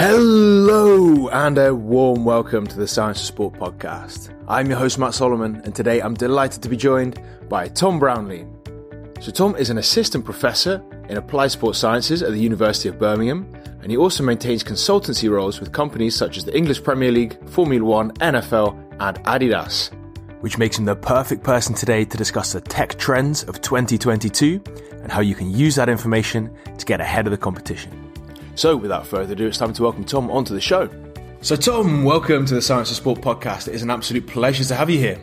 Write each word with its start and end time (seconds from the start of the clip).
Hello 0.00 1.28
and 1.28 1.58
a 1.58 1.74
warm 1.74 2.24
welcome 2.24 2.66
to 2.66 2.76
the 2.78 2.88
Science 2.88 3.20
of 3.20 3.26
Sport 3.26 3.52
podcast. 3.56 4.34
I'm 4.48 4.70
your 4.70 4.78
host 4.78 4.98
Matt 4.98 5.12
Solomon 5.12 5.60
and 5.62 5.74
today 5.74 6.00
I'm 6.00 6.14
delighted 6.14 6.62
to 6.62 6.70
be 6.70 6.76
joined 6.78 7.20
by 7.50 7.68
Tom 7.68 7.98
Brownlee. 7.98 8.46
So 9.20 9.30
Tom 9.30 9.54
is 9.56 9.68
an 9.68 9.76
assistant 9.76 10.24
professor 10.24 10.82
in 11.10 11.18
applied 11.18 11.50
sports 11.50 11.78
sciences 11.78 12.22
at 12.22 12.32
the 12.32 12.40
University 12.40 12.88
of 12.88 12.98
Birmingham 12.98 13.46
and 13.82 13.90
he 13.90 13.98
also 13.98 14.24
maintains 14.24 14.64
consultancy 14.64 15.30
roles 15.30 15.60
with 15.60 15.70
companies 15.70 16.16
such 16.16 16.38
as 16.38 16.46
the 16.46 16.56
English 16.56 16.82
Premier 16.82 17.12
League, 17.12 17.36
Formula 17.50 17.84
1, 17.84 18.12
NFL 18.12 18.82
and 19.00 19.22
Adidas, 19.24 19.92
which 20.40 20.56
makes 20.56 20.78
him 20.78 20.86
the 20.86 20.96
perfect 20.96 21.42
person 21.42 21.74
today 21.74 22.06
to 22.06 22.16
discuss 22.16 22.54
the 22.54 22.62
tech 22.62 22.98
trends 22.98 23.44
of 23.44 23.60
2022 23.60 24.62
and 25.02 25.12
how 25.12 25.20
you 25.20 25.34
can 25.34 25.50
use 25.50 25.74
that 25.74 25.90
information 25.90 26.50
to 26.78 26.86
get 26.86 27.02
ahead 27.02 27.26
of 27.26 27.32
the 27.32 27.36
competition. 27.36 28.09
So, 28.54 28.76
without 28.76 29.06
further 29.06 29.32
ado, 29.32 29.46
it's 29.46 29.58
time 29.58 29.72
to 29.72 29.82
welcome 29.82 30.04
Tom 30.04 30.30
onto 30.30 30.54
the 30.54 30.60
show. 30.60 30.88
So, 31.40 31.56
Tom, 31.56 32.04
welcome 32.04 32.44
to 32.46 32.54
the 32.54 32.62
Science 32.62 32.90
of 32.90 32.96
Sport 32.96 33.20
podcast. 33.20 33.68
It 33.68 33.74
is 33.74 33.82
an 33.82 33.90
absolute 33.90 34.26
pleasure 34.26 34.64
to 34.64 34.74
have 34.74 34.90
you 34.90 34.98
here. 34.98 35.18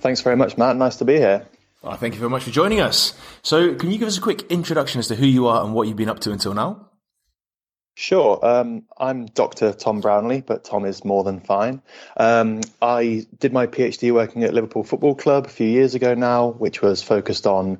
Thanks 0.00 0.20
very 0.22 0.36
much, 0.36 0.58
Matt. 0.58 0.76
Nice 0.76 0.96
to 0.96 1.04
be 1.04 1.14
here. 1.14 1.46
Oh, 1.84 1.94
thank 1.94 2.14
you 2.14 2.20
very 2.20 2.30
much 2.30 2.42
for 2.42 2.50
joining 2.50 2.80
us. 2.80 3.14
So, 3.42 3.74
can 3.74 3.90
you 3.92 3.98
give 3.98 4.08
us 4.08 4.18
a 4.18 4.20
quick 4.20 4.50
introduction 4.50 4.98
as 4.98 5.08
to 5.08 5.14
who 5.14 5.26
you 5.26 5.46
are 5.46 5.64
and 5.64 5.74
what 5.74 5.86
you've 5.86 5.96
been 5.96 6.08
up 6.08 6.20
to 6.20 6.32
until 6.32 6.54
now? 6.54 6.90
Sure. 7.94 8.44
Um, 8.44 8.82
I'm 8.98 9.24
Dr. 9.24 9.72
Tom 9.72 10.02
Brownlee, 10.02 10.42
but 10.42 10.64
Tom 10.64 10.84
is 10.84 11.02
more 11.02 11.24
than 11.24 11.40
fine. 11.40 11.80
Um, 12.18 12.60
I 12.82 13.26
did 13.38 13.54
my 13.54 13.66
PhD 13.68 14.12
working 14.12 14.44
at 14.44 14.52
Liverpool 14.52 14.84
Football 14.84 15.14
Club 15.14 15.46
a 15.46 15.48
few 15.48 15.66
years 15.66 15.94
ago 15.94 16.14
now, 16.14 16.48
which 16.48 16.82
was 16.82 17.02
focused 17.02 17.46
on 17.46 17.78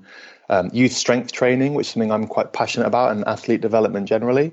um, 0.48 0.70
youth 0.72 0.92
strength 0.92 1.32
training, 1.32 1.74
which 1.74 1.86
is 1.86 1.92
something 1.92 2.12
I'm 2.12 2.26
quite 2.26 2.52
passionate 2.52 2.86
about, 2.86 3.12
and 3.12 3.26
athlete 3.26 3.60
development 3.60 4.08
generally. 4.08 4.52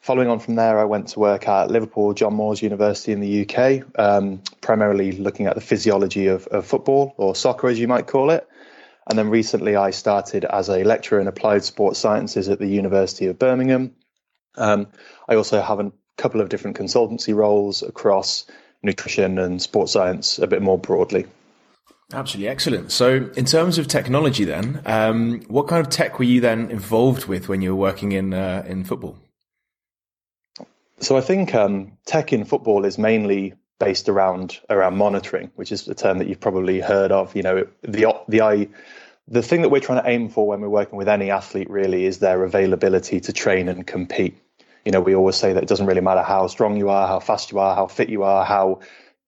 Following 0.00 0.28
on 0.28 0.38
from 0.38 0.56
there, 0.56 0.78
I 0.78 0.84
went 0.84 1.08
to 1.08 1.20
work 1.20 1.48
at 1.48 1.70
Liverpool 1.70 2.12
John 2.12 2.34
Moores 2.34 2.60
University 2.60 3.12
in 3.12 3.20
the 3.20 3.48
UK, 3.48 3.84
um, 3.98 4.42
primarily 4.60 5.12
looking 5.12 5.46
at 5.46 5.54
the 5.54 5.62
physiology 5.62 6.26
of, 6.26 6.46
of 6.48 6.66
football 6.66 7.14
or 7.16 7.34
soccer, 7.34 7.68
as 7.68 7.78
you 7.78 7.88
might 7.88 8.06
call 8.06 8.30
it. 8.30 8.46
And 9.08 9.18
then 9.18 9.30
recently, 9.30 9.76
I 9.76 9.90
started 9.90 10.44
as 10.44 10.68
a 10.68 10.84
lecturer 10.84 11.20
in 11.20 11.26
applied 11.26 11.64
sports 11.64 11.98
sciences 11.98 12.48
at 12.48 12.58
the 12.58 12.66
University 12.66 13.26
of 13.26 13.38
Birmingham. 13.38 13.94
Um, 14.56 14.88
I 15.28 15.36
also 15.36 15.60
have 15.60 15.80
a 15.80 15.92
couple 16.16 16.40
of 16.40 16.48
different 16.48 16.76
consultancy 16.76 17.34
roles 17.34 17.82
across 17.82 18.46
nutrition 18.82 19.38
and 19.38 19.60
sports 19.60 19.92
science 19.92 20.38
a 20.38 20.46
bit 20.46 20.62
more 20.62 20.78
broadly. 20.78 21.26
Absolutely 22.12 22.48
excellent. 22.48 22.92
So, 22.92 23.30
in 23.36 23.44
terms 23.44 23.78
of 23.78 23.88
technology, 23.88 24.44
then, 24.44 24.82
um, 24.84 25.40
what 25.48 25.68
kind 25.68 25.84
of 25.84 25.90
tech 25.90 26.18
were 26.18 26.24
you 26.24 26.40
then 26.40 26.70
involved 26.70 27.26
with 27.26 27.48
when 27.48 27.62
you 27.62 27.74
were 27.74 27.80
working 27.80 28.12
in 28.12 28.34
uh, 28.34 28.64
in 28.66 28.84
football? 28.84 29.18
So, 31.00 31.16
I 31.16 31.22
think 31.22 31.54
um, 31.54 31.92
tech 32.04 32.32
in 32.32 32.44
football 32.44 32.84
is 32.84 32.98
mainly 32.98 33.54
based 33.80 34.08
around 34.08 34.60
around 34.68 34.96
monitoring, 34.96 35.50
which 35.56 35.72
is 35.72 35.88
a 35.88 35.94
term 35.94 36.18
that 36.18 36.28
you've 36.28 36.40
probably 36.40 36.80
heard 36.80 37.10
of. 37.10 37.34
You 37.34 37.42
know, 37.42 37.66
the 37.82 38.14
the 38.28 38.42
eye. 38.42 38.68
The 39.26 39.42
thing 39.42 39.62
that 39.62 39.70
we're 39.70 39.80
trying 39.80 40.02
to 40.02 40.08
aim 40.10 40.28
for 40.28 40.46
when 40.46 40.60
we're 40.60 40.68
working 40.68 40.98
with 40.98 41.08
any 41.08 41.30
athlete 41.30 41.70
really 41.70 42.04
is 42.04 42.18
their 42.18 42.44
availability 42.44 43.20
to 43.20 43.32
train 43.32 43.70
and 43.70 43.86
compete. 43.86 44.36
You 44.84 44.92
know, 44.92 45.00
we 45.00 45.14
always 45.14 45.36
say 45.36 45.54
that 45.54 45.62
it 45.62 45.68
doesn't 45.68 45.86
really 45.86 46.02
matter 46.02 46.22
how 46.22 46.46
strong 46.48 46.76
you 46.76 46.90
are, 46.90 47.08
how 47.08 47.20
fast 47.20 47.50
you 47.50 47.58
are, 47.58 47.74
how 47.74 47.86
fit 47.86 48.10
you 48.10 48.22
are, 48.22 48.44
how 48.44 48.80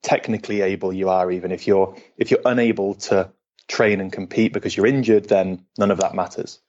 technically 0.02 0.60
able 0.60 0.92
you 0.92 1.08
are 1.08 1.30
even 1.30 1.50
if 1.50 1.66
you're 1.66 1.96
if 2.16 2.30
you're 2.30 2.40
unable 2.44 2.94
to 2.94 3.30
train 3.68 4.00
and 4.00 4.12
compete 4.12 4.52
because 4.52 4.76
you're 4.76 4.86
injured 4.86 5.28
then 5.28 5.64
none 5.78 5.90
of 5.90 5.98
that 5.98 6.14
matters. 6.14 6.60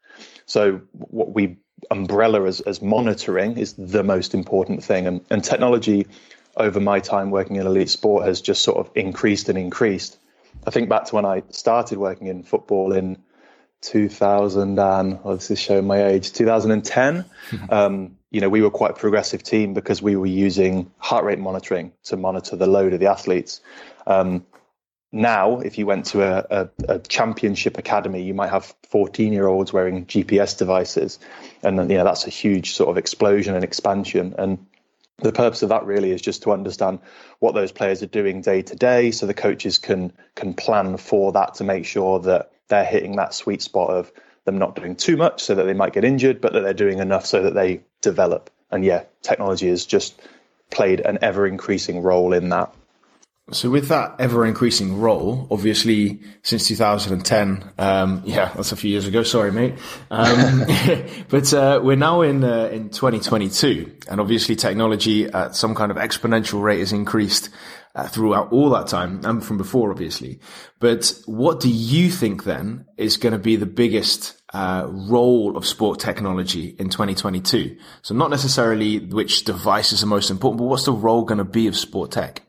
So 0.45 0.81
what 0.91 1.33
we 1.33 1.57
umbrella 1.91 2.45
as, 2.45 2.61
as 2.61 2.81
monitoring 2.81 3.57
is 3.57 3.73
the 3.73 4.03
most 4.03 4.33
important 4.33 4.83
thing. 4.83 5.07
And, 5.07 5.25
and 5.29 5.43
technology 5.43 6.07
over 6.55 6.79
my 6.79 6.99
time 6.99 7.29
working 7.29 7.57
in 7.57 7.67
elite 7.67 7.89
sport 7.89 8.25
has 8.25 8.41
just 8.41 8.63
sort 8.63 8.77
of 8.77 8.91
increased 8.95 9.49
and 9.49 9.57
increased. 9.57 10.17
I 10.65 10.71
think 10.71 10.89
back 10.89 11.05
to 11.05 11.15
when 11.15 11.25
i 11.25 11.43
started 11.51 11.97
working 11.99 12.27
in 12.27 12.43
football 12.43 12.93
in 12.93 13.17
2000 13.81 14.79
and 14.79 15.23
well, 15.23 15.35
this 15.35 15.51
is 15.51 15.59
showing 15.59 15.85
my 15.85 16.05
age 16.05 16.33
2010 16.33 17.25
um, 17.69 18.16
you 18.31 18.41
know, 18.41 18.49
we 18.49 18.61
were 18.61 18.69
quite 18.69 18.91
a 18.91 18.95
progressive 18.95 19.43
team 19.43 19.73
because 19.73 20.01
we 20.01 20.15
were 20.15 20.25
using 20.25 20.91
heart 20.97 21.23
rate 21.23 21.39
monitoring 21.39 21.93
to 22.03 22.17
monitor 22.17 22.55
the 22.55 22.67
load 22.67 22.93
of 22.93 22.99
the 22.99 23.07
athletes. 23.07 23.61
Um, 24.05 24.45
now, 25.11 25.59
if 25.59 25.77
you 25.77 25.85
went 25.85 26.07
to 26.07 26.21
a, 26.21 26.45
a, 26.49 26.95
a, 26.95 26.99
championship 26.99 27.77
academy, 27.77 28.23
you 28.23 28.33
might 28.33 28.49
have 28.49 28.75
14 28.89 29.31
year 29.31 29.47
olds 29.47 29.71
wearing 29.71 30.05
GPS 30.05 30.57
devices. 30.57 31.17
And 31.63 31.77
you 31.89 31.97
know, 31.97 32.03
that's 32.03 32.27
a 32.27 32.29
huge 32.29 32.73
sort 32.73 32.89
of 32.89 32.97
explosion 32.97 33.55
and 33.55 33.63
expansion. 33.63 34.35
And 34.37 34.65
the 35.19 35.31
purpose 35.31 35.63
of 35.63 35.69
that 35.69 35.85
really 35.85 36.11
is 36.11 36.21
just 36.21 36.43
to 36.43 36.51
understand 36.51 36.99
what 37.39 37.55
those 37.55 37.71
players 37.71 38.03
are 38.03 38.07
doing 38.07 38.41
day 38.41 38.61
to 38.61 38.75
day 38.75 39.11
so 39.11 39.25
the 39.25 39.33
coaches 39.33 39.77
can 39.77 40.13
can 40.35 40.53
plan 40.53 40.97
for 40.97 41.31
that 41.31 41.55
to 41.55 41.63
make 41.63 41.85
sure 41.85 42.19
that 42.19 42.51
they're 42.67 42.85
hitting 42.85 43.15
that 43.15 43.33
sweet 43.33 43.61
spot 43.61 43.89
of 43.89 44.11
them 44.47 44.57
not 44.57 44.75
doing 44.75 44.95
too 44.95 45.15
much 45.15 45.43
so 45.43 45.53
that 45.53 45.65
they 45.65 45.73
might 45.73 45.93
get 45.93 46.03
injured, 46.03 46.41
but 46.41 46.53
that 46.53 46.61
they're 46.61 46.73
doing 46.73 46.97
enough 46.97 47.27
so 47.27 47.43
that 47.43 47.53
they 47.53 47.81
develop. 48.01 48.49
And 48.71 48.83
yeah, 48.83 49.03
technology 49.21 49.67
has 49.67 49.85
just 49.85 50.19
played 50.71 51.01
an 51.01 51.19
ever 51.21 51.45
increasing 51.45 52.01
role 52.01 52.33
in 52.33 52.49
that. 52.49 52.73
So 53.51 53.69
with 53.69 53.87
that 53.87 54.17
ever 54.19 54.45
increasing 54.45 54.99
role, 54.99 55.47
obviously 55.49 56.19
since 56.43 56.67
2010, 56.67 57.63
um, 57.77 58.21
yeah, 58.25 58.51
that's 58.53 58.73
a 58.73 58.75
few 58.75 58.91
years 58.91 59.07
ago. 59.07 59.23
Sorry, 59.23 59.53
mate. 59.53 59.75
Um, 60.11 60.65
but 61.29 61.53
uh, 61.53 61.79
we're 61.81 61.95
now 61.95 62.23
in 62.23 62.43
uh, 62.43 62.65
in 62.65 62.89
2022, 62.89 63.99
and 64.09 64.19
obviously 64.19 64.57
technology 64.57 65.27
at 65.27 65.55
some 65.55 65.75
kind 65.75 65.91
of 65.91 65.97
exponential 65.97 66.61
rate 66.61 66.79
has 66.79 66.91
increased 66.91 67.49
uh, 67.95 68.05
throughout 68.09 68.51
all 68.51 68.69
that 68.71 68.87
time 68.87 69.21
and 69.23 69.41
from 69.41 69.57
before, 69.57 69.91
obviously. 69.91 70.41
But 70.79 71.13
what 71.25 71.61
do 71.61 71.69
you 71.69 72.09
think 72.11 72.43
then 72.43 72.85
is 72.97 73.15
going 73.15 73.31
to 73.31 73.39
be 73.39 73.55
the 73.55 73.65
biggest 73.65 74.41
uh, 74.53 74.87
role 74.89 75.55
of 75.55 75.65
sport 75.65 76.01
technology 76.01 76.75
in 76.77 76.89
2022? 76.89 77.77
So 78.01 78.13
not 78.13 78.29
necessarily 78.29 78.99
which 78.99 79.45
devices 79.45 80.03
are 80.03 80.07
most 80.07 80.29
important, 80.29 80.59
but 80.59 80.65
what's 80.65 80.83
the 80.83 80.91
role 80.91 81.23
going 81.23 81.37
to 81.37 81.45
be 81.45 81.67
of 81.67 81.77
sport 81.77 82.11
tech? 82.11 82.43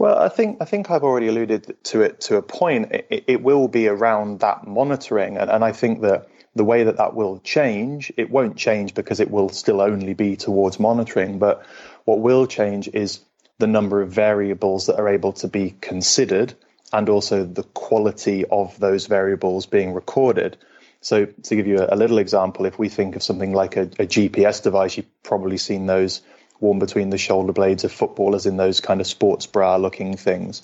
Well, 0.00 0.16
I 0.16 0.30
think 0.30 0.62
I 0.62 0.64
think 0.64 0.90
I've 0.90 1.02
already 1.02 1.28
alluded 1.28 1.76
to 1.84 2.00
it 2.00 2.22
to 2.22 2.36
a 2.36 2.42
point. 2.42 2.90
It, 2.90 3.24
it 3.26 3.42
will 3.42 3.68
be 3.68 3.86
around 3.86 4.40
that 4.40 4.66
monitoring, 4.66 5.36
and, 5.36 5.50
and 5.50 5.62
I 5.62 5.72
think 5.72 6.00
that 6.00 6.26
the 6.54 6.64
way 6.64 6.84
that 6.84 6.96
that 6.96 7.14
will 7.14 7.38
change, 7.40 8.10
it 8.16 8.30
won't 8.30 8.56
change 8.56 8.94
because 8.94 9.20
it 9.20 9.30
will 9.30 9.50
still 9.50 9.82
only 9.82 10.14
be 10.14 10.36
towards 10.36 10.80
monitoring. 10.80 11.38
But 11.38 11.66
what 12.06 12.20
will 12.20 12.46
change 12.46 12.88
is 12.88 13.20
the 13.58 13.66
number 13.66 14.00
of 14.00 14.10
variables 14.10 14.86
that 14.86 14.98
are 14.98 15.10
able 15.10 15.34
to 15.34 15.48
be 15.48 15.74
considered, 15.82 16.54
and 16.94 17.10
also 17.10 17.44
the 17.44 17.64
quality 17.64 18.46
of 18.46 18.80
those 18.80 19.04
variables 19.04 19.66
being 19.66 19.92
recorded. 19.92 20.56
So, 21.02 21.26
to 21.26 21.54
give 21.54 21.66
you 21.66 21.86
a, 21.86 21.94
little 21.94 22.16
example, 22.16 22.64
if 22.64 22.78
we 22.78 22.88
think 22.88 23.16
of 23.16 23.22
something 23.22 23.52
like 23.52 23.76
a, 23.76 23.82
a 23.82 24.06
GPS 24.06 24.62
device, 24.62 24.96
you've 24.96 25.22
probably 25.22 25.58
seen 25.58 25.84
those 25.84 26.22
worn 26.60 26.78
between 26.78 27.10
the 27.10 27.18
shoulder 27.18 27.52
blades 27.52 27.84
of 27.84 27.92
footballers 27.92 28.46
in 28.46 28.56
those 28.56 28.80
kind 28.80 29.00
of 29.00 29.06
sports 29.06 29.46
bra 29.46 29.76
looking 29.76 30.16
things. 30.16 30.62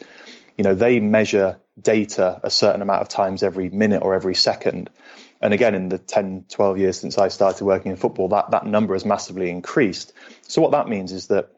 You 0.57 0.65
know, 0.65 0.75
they 0.75 1.01
measure 1.01 1.59
data 1.81 2.41
a 2.43 2.51
certain 2.51 2.83
amount 2.83 3.03
of 3.03 3.09
times 3.09 3.43
every 3.43 3.69
minute 3.69 4.03
or 4.03 4.15
every 4.15 4.35
second. 4.35 4.91
And 5.41 5.53
again, 5.53 5.75
in 5.75 5.89
the 5.89 5.99
10, 5.99 6.47
12 6.49 6.79
years 6.79 6.99
since 6.99 7.19
I 7.19 7.29
started 7.29 7.65
working 7.65 7.91
in 7.91 7.97
football, 7.97 8.29
that, 8.29 8.51
that 8.53 8.67
number 8.67 8.95
has 8.95 9.05
massively 9.05 9.51
increased. 9.51 10.13
So 10.43 10.63
what 10.63 10.73
that 10.73 10.89
means 10.89 11.13
is 11.13 11.27
that 11.27 11.51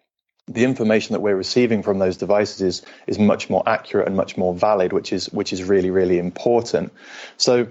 the 0.48 0.64
information 0.64 1.12
that 1.12 1.20
we're 1.20 1.36
receiving 1.36 1.82
from 1.82 1.98
those 1.98 2.16
devices 2.16 2.60
is, 2.62 2.82
is 3.06 3.18
much 3.18 3.50
more 3.50 3.62
accurate 3.68 4.08
and 4.08 4.16
much 4.16 4.36
more 4.36 4.54
valid, 4.54 4.92
which 4.92 5.12
is 5.12 5.26
which 5.26 5.52
is 5.52 5.62
really, 5.62 5.90
really 5.90 6.18
important. 6.18 6.92
So 7.36 7.68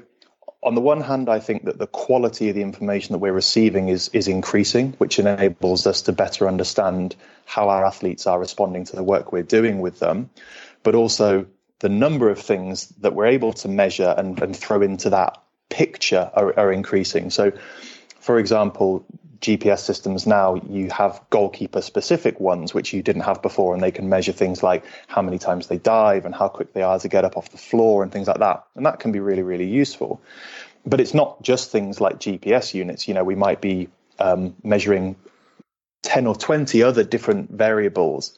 on 0.63 0.75
the 0.75 0.81
one 0.81 1.01
hand, 1.01 1.29
I 1.29 1.39
think 1.39 1.65
that 1.65 1.77
the 1.77 1.87
quality 1.87 2.49
of 2.49 2.55
the 2.55 2.61
information 2.61 3.13
that 3.13 3.19
we're 3.19 3.33
receiving 3.33 3.89
is 3.89 4.09
is 4.09 4.27
increasing, 4.27 4.93
which 4.97 5.19
enables 5.19 5.85
us 5.85 6.01
to 6.03 6.11
better 6.11 6.47
understand 6.47 7.15
how 7.45 7.69
our 7.69 7.85
athletes 7.85 8.27
are 8.27 8.39
responding 8.39 8.83
to 8.85 8.95
the 8.95 9.03
work 9.03 9.31
we're 9.31 9.43
doing 9.43 9.79
with 9.79 9.99
them, 9.99 10.29
but 10.83 10.95
also 10.95 11.45
the 11.79 11.89
number 11.89 12.29
of 12.29 12.39
things 12.39 12.87
that 13.01 13.13
we're 13.13 13.27
able 13.27 13.53
to 13.53 13.67
measure 13.67 14.13
and, 14.17 14.41
and 14.41 14.55
throw 14.55 14.81
into 14.81 15.11
that 15.11 15.41
picture 15.69 16.31
are, 16.33 16.57
are 16.57 16.71
increasing. 16.71 17.29
So, 17.29 17.51
for 18.19 18.39
example, 18.39 19.05
GPS 19.39 19.79
systems 19.79 20.25
now, 20.25 20.55
you 20.55 20.89
have 20.89 21.21
goalkeeper 21.29 21.81
specific 21.81 22.39
ones, 22.39 22.73
which 22.73 22.93
you 22.93 23.01
didn't 23.01 23.23
have 23.23 23.41
before, 23.41 23.73
and 23.73 23.81
they 23.81 23.91
can 23.91 24.09
measure 24.09 24.31
things 24.31 24.63
like 24.63 24.83
how 25.07 25.21
many 25.21 25.37
times 25.37 25.67
they 25.67 25.77
dive 25.77 26.25
and 26.25 26.33
how 26.33 26.47
quick 26.47 26.73
they 26.73 26.81
are 26.81 26.99
to 26.99 27.07
get 27.07 27.25
up 27.25 27.37
off 27.37 27.49
the 27.49 27.57
floor 27.57 28.03
and 28.03 28.11
things 28.11 28.27
like 28.27 28.39
that. 28.39 28.65
And 28.75 28.85
that 28.85 28.99
can 28.99 29.11
be 29.11 29.19
really, 29.19 29.43
really 29.43 29.67
useful. 29.67 30.21
But 30.85 30.99
it's 30.99 31.13
not 31.13 31.41
just 31.41 31.71
things 31.71 31.99
like 31.99 32.19
GPS 32.19 32.73
units. 32.73 33.07
You 33.07 33.13
know, 33.13 33.23
we 33.23 33.35
might 33.35 33.61
be 33.61 33.89
um, 34.19 34.55
measuring 34.63 35.15
10 36.03 36.27
or 36.27 36.35
20 36.35 36.83
other 36.83 37.03
different 37.03 37.51
variables. 37.51 38.37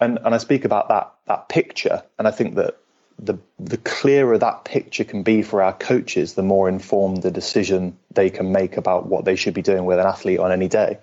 And, 0.00 0.18
and 0.24 0.34
I 0.34 0.38
speak 0.38 0.64
about 0.64 0.88
that, 0.88 1.14
that 1.26 1.48
picture. 1.48 2.02
And 2.18 2.28
I 2.28 2.30
think 2.30 2.56
that 2.56 2.76
the 3.18 3.38
the 3.58 3.78
clearer 3.78 4.36
that 4.38 4.64
picture 4.64 5.04
can 5.04 5.22
be 5.22 5.42
for 5.42 5.62
our 5.62 5.72
coaches, 5.72 6.34
the 6.34 6.42
more 6.42 6.68
informed 6.68 7.22
the 7.22 7.30
decision 7.30 7.96
they 8.12 8.30
can 8.30 8.52
make 8.52 8.76
about 8.76 9.06
what 9.06 9.24
they 9.24 9.36
should 9.36 9.54
be 9.54 9.62
doing 9.62 9.84
with 9.84 9.98
an 9.98 10.06
athlete 10.06 10.38
on 10.38 10.52
any 10.52 10.68
day. 10.68 10.98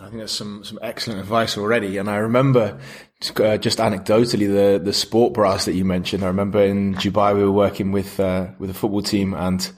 I 0.00 0.06
think 0.06 0.18
that's 0.18 0.32
some 0.32 0.64
some 0.64 0.78
excellent 0.80 1.20
advice 1.20 1.58
already. 1.58 1.96
And 1.98 2.08
I 2.08 2.16
remember 2.16 2.78
uh, 3.36 3.56
just 3.58 3.78
anecdotally 3.78 4.46
the 4.46 4.80
the 4.82 4.92
sport 4.92 5.34
bras 5.34 5.64
that 5.64 5.74
you 5.74 5.84
mentioned. 5.84 6.22
I 6.22 6.28
remember 6.28 6.62
in 6.62 6.94
Dubai 6.94 7.34
we 7.34 7.42
were 7.42 7.52
working 7.52 7.92
with 7.92 8.18
uh, 8.20 8.48
with 8.58 8.70
a 8.70 8.74
football 8.74 9.02
team 9.02 9.34
and 9.34 9.70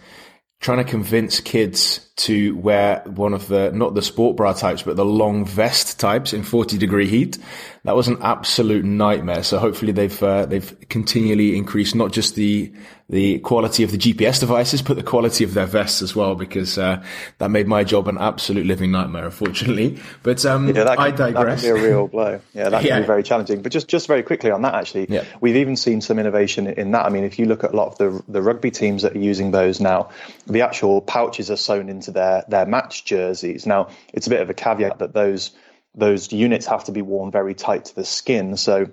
trying 0.60 0.78
to 0.78 0.84
convince 0.84 1.40
kids 1.40 2.09
to 2.20 2.54
wear 2.56 3.02
one 3.06 3.32
of 3.32 3.48
the 3.48 3.72
not 3.72 3.94
the 3.94 4.02
sport 4.02 4.36
bra 4.36 4.52
types 4.52 4.82
but 4.82 4.94
the 4.96 5.04
long 5.04 5.46
vest 5.46 5.98
types 5.98 6.32
in 6.34 6.42
40 6.42 6.76
degree 6.76 7.08
heat. 7.08 7.38
That 7.84 7.96
was 7.96 8.08
an 8.08 8.18
absolute 8.20 8.84
nightmare. 8.84 9.42
So 9.42 9.58
hopefully 9.58 9.92
they've 9.92 10.22
uh, 10.22 10.44
they've 10.44 10.76
continually 10.90 11.56
increased 11.56 11.94
not 11.94 12.12
just 12.12 12.34
the 12.34 12.72
the 13.08 13.38
quality 13.40 13.82
of 13.82 13.90
the 13.90 13.98
GPS 13.98 14.38
devices 14.38 14.82
but 14.82 14.96
the 14.96 15.02
quality 15.02 15.42
of 15.42 15.52
their 15.54 15.66
vests 15.66 16.00
as 16.00 16.14
well 16.14 16.36
because 16.36 16.78
uh, 16.78 17.02
that 17.38 17.50
made 17.50 17.66
my 17.66 17.82
job 17.82 18.06
an 18.06 18.18
absolute 18.18 18.66
living 18.66 18.90
nightmare 18.90 19.24
unfortunately. 19.24 19.98
But 20.22 20.44
um, 20.44 20.66
yeah, 20.68 20.84
that 20.84 20.98
can, 20.98 21.06
I 21.06 21.10
digress 21.10 21.62
that 21.62 21.68
can 21.68 21.76
be 21.76 21.80
a 21.80 21.90
real 21.90 22.06
blow. 22.06 22.40
Yeah 22.52 22.68
that 22.68 22.80
can 22.82 22.88
yeah. 22.88 23.00
be 23.00 23.06
very 23.06 23.22
challenging. 23.22 23.62
But 23.62 23.72
just 23.72 23.88
just 23.88 24.06
very 24.06 24.22
quickly 24.22 24.50
on 24.50 24.60
that 24.62 24.74
actually 24.74 25.06
yeah. 25.08 25.24
we've 25.40 25.56
even 25.56 25.76
seen 25.76 26.02
some 26.02 26.18
innovation 26.18 26.66
in 26.66 26.90
that. 26.90 27.06
I 27.06 27.08
mean 27.08 27.24
if 27.24 27.38
you 27.38 27.46
look 27.46 27.64
at 27.64 27.72
a 27.72 27.76
lot 27.76 27.88
of 27.88 27.96
the 27.98 28.22
the 28.28 28.42
rugby 28.42 28.70
teams 28.70 29.02
that 29.02 29.16
are 29.16 29.18
using 29.18 29.52
those 29.52 29.80
now 29.80 30.10
the 30.46 30.60
actual 30.60 31.00
pouches 31.00 31.50
are 31.50 31.56
sewn 31.56 31.88
into 31.88 32.09
their 32.10 32.44
their 32.48 32.66
match 32.66 33.04
jerseys. 33.04 33.66
Now, 33.66 33.88
it's 34.12 34.26
a 34.26 34.30
bit 34.30 34.40
of 34.40 34.50
a 34.50 34.54
caveat 34.54 34.98
that 34.98 35.12
those 35.12 35.52
those 35.94 36.32
units 36.32 36.66
have 36.66 36.84
to 36.84 36.92
be 36.92 37.02
worn 37.02 37.30
very 37.30 37.54
tight 37.54 37.86
to 37.86 37.94
the 37.94 38.04
skin. 38.04 38.56
So 38.56 38.90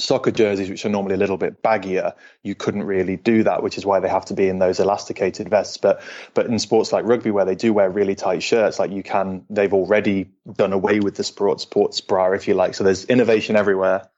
soccer 0.00 0.30
jerseys, 0.30 0.70
which 0.70 0.84
are 0.84 0.88
normally 0.88 1.14
a 1.14 1.18
little 1.18 1.36
bit 1.36 1.62
baggier, 1.62 2.14
you 2.42 2.54
couldn't 2.54 2.84
really 2.84 3.16
do 3.16 3.42
that, 3.42 3.62
which 3.62 3.76
is 3.76 3.84
why 3.84 4.00
they 4.00 4.08
have 4.08 4.24
to 4.26 4.34
be 4.34 4.48
in 4.48 4.58
those 4.58 4.80
elasticated 4.80 5.48
vests. 5.48 5.76
But 5.76 6.02
but 6.34 6.46
in 6.46 6.58
sports 6.58 6.92
like 6.92 7.04
rugby, 7.04 7.30
where 7.30 7.44
they 7.44 7.54
do 7.54 7.72
wear 7.72 7.90
really 7.90 8.14
tight 8.14 8.42
shirts, 8.42 8.78
like 8.78 8.90
you 8.90 9.02
can, 9.02 9.44
they've 9.50 9.72
already 9.72 10.30
done 10.52 10.72
away 10.72 11.00
with 11.00 11.16
the 11.16 11.24
sports 11.24 11.62
sports 11.62 12.00
bra, 12.00 12.32
if 12.32 12.48
you 12.48 12.54
like. 12.54 12.74
So 12.74 12.84
there's 12.84 13.04
innovation 13.04 13.56
everywhere. 13.56 14.08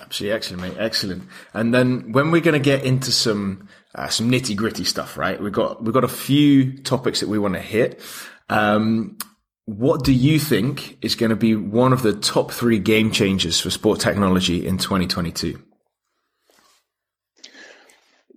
Absolutely 0.00 0.34
excellent, 0.34 0.62
mate. 0.62 0.76
Excellent. 0.78 1.22
And 1.52 1.72
then 1.72 2.12
when 2.12 2.32
we're 2.32 2.40
going 2.40 2.54
to 2.54 2.58
get 2.58 2.84
into 2.84 3.12
some 3.12 3.68
uh, 3.94 4.08
some 4.08 4.30
nitty 4.30 4.56
gritty 4.56 4.84
stuff, 4.84 5.16
right? 5.16 5.40
We've 5.40 5.52
got 5.52 5.82
we've 5.82 5.94
got 5.94 6.04
a 6.04 6.08
few 6.08 6.78
topics 6.78 7.20
that 7.20 7.28
we 7.28 7.38
want 7.38 7.54
to 7.54 7.60
hit. 7.60 8.00
Um, 8.48 9.18
what 9.66 10.04
do 10.04 10.12
you 10.12 10.38
think 10.38 10.98
is 11.02 11.14
going 11.14 11.30
to 11.30 11.36
be 11.36 11.54
one 11.54 11.92
of 11.92 12.02
the 12.02 12.12
top 12.12 12.50
three 12.50 12.78
game 12.78 13.10
changers 13.10 13.60
for 13.60 13.70
sport 13.70 14.00
technology 14.00 14.66
in 14.66 14.76
2022? 14.76 15.62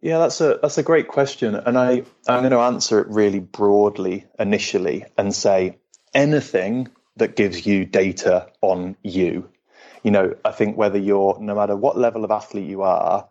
Yeah, 0.02 0.20
that's 0.20 0.40
a 0.42 0.60
that's 0.62 0.78
a 0.78 0.84
great 0.84 1.08
question, 1.08 1.56
and 1.56 1.78
I 1.78 2.04
I'm 2.28 2.42
going 2.42 2.52
to 2.52 2.60
answer 2.60 3.00
it 3.00 3.08
really 3.08 3.40
broadly 3.40 4.26
initially 4.40 5.06
and 5.18 5.34
say 5.34 5.80
anything 6.14 6.88
that 7.18 7.36
gives 7.36 7.66
you 7.66 7.84
data 7.86 8.48
on 8.62 8.96
you. 9.02 9.50
You 10.04 10.12
know, 10.12 10.36
I 10.46 10.52
think 10.52 10.78
whether 10.78 11.00
you're 11.00 11.38
no 11.42 11.56
matter 11.56 11.76
what 11.76 11.98
level 11.98 12.24
of 12.24 12.32
athlete 12.32 12.70
you 12.70 12.84
are, 12.84 13.28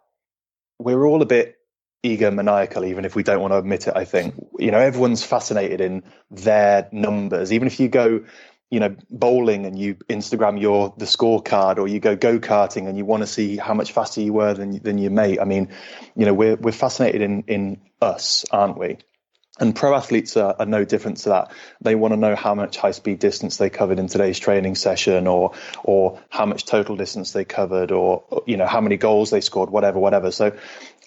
we're 0.78 1.06
all 1.06 1.22
a 1.22 1.26
bit 1.26 1.56
egomaniacal, 2.04 2.86
even 2.88 3.04
if 3.04 3.14
we 3.14 3.22
don't 3.22 3.40
want 3.40 3.52
to 3.52 3.58
admit 3.58 3.88
it. 3.88 3.94
I 3.96 4.04
think 4.04 4.34
you 4.58 4.70
know 4.70 4.78
everyone's 4.78 5.24
fascinated 5.24 5.80
in 5.80 6.02
their 6.30 6.88
numbers. 6.92 7.52
Even 7.52 7.66
if 7.66 7.80
you 7.80 7.88
go, 7.88 8.24
you 8.70 8.80
know, 8.80 8.96
bowling 9.10 9.66
and 9.66 9.78
you 9.78 9.96
Instagram 10.08 10.60
your 10.60 10.94
the 10.98 11.04
scorecard, 11.04 11.78
or 11.78 11.88
you 11.88 12.00
go 12.00 12.16
go 12.16 12.38
karting 12.38 12.88
and 12.88 12.96
you 12.96 13.04
want 13.04 13.22
to 13.22 13.26
see 13.26 13.56
how 13.56 13.74
much 13.74 13.92
faster 13.92 14.20
you 14.20 14.32
were 14.32 14.54
than 14.54 14.80
than 14.82 14.98
your 14.98 15.10
mate. 15.10 15.40
I 15.40 15.44
mean, 15.44 15.68
you 16.14 16.26
know, 16.26 16.34
we're 16.34 16.56
we're 16.56 16.72
fascinated 16.72 17.22
in 17.22 17.44
in 17.48 17.80
us, 18.00 18.44
aren't 18.50 18.78
we? 18.78 18.98
And 19.58 19.74
pro 19.74 19.94
athletes 19.94 20.36
are, 20.36 20.54
are, 20.58 20.66
no 20.66 20.84
different 20.84 21.18
to 21.18 21.30
that. 21.30 21.52
They 21.80 21.94
want 21.94 22.12
to 22.12 22.18
know 22.18 22.36
how 22.36 22.54
much 22.54 22.76
high 22.76 22.90
speed 22.90 23.20
distance 23.20 23.56
they 23.56 23.70
covered 23.70 23.98
in 23.98 24.06
today's 24.06 24.38
training 24.38 24.74
session, 24.74 25.26
or 25.26 25.52
or 25.82 26.20
how 26.28 26.44
much 26.44 26.66
total 26.66 26.94
distance 26.94 27.32
they 27.32 27.44
covered, 27.44 27.90
or 27.90 28.42
you 28.46 28.58
know 28.58 28.66
how 28.66 28.82
many 28.82 28.98
goals 28.98 29.30
they 29.30 29.40
scored, 29.40 29.70
whatever, 29.70 29.98
whatever. 29.98 30.30
So, 30.30 30.54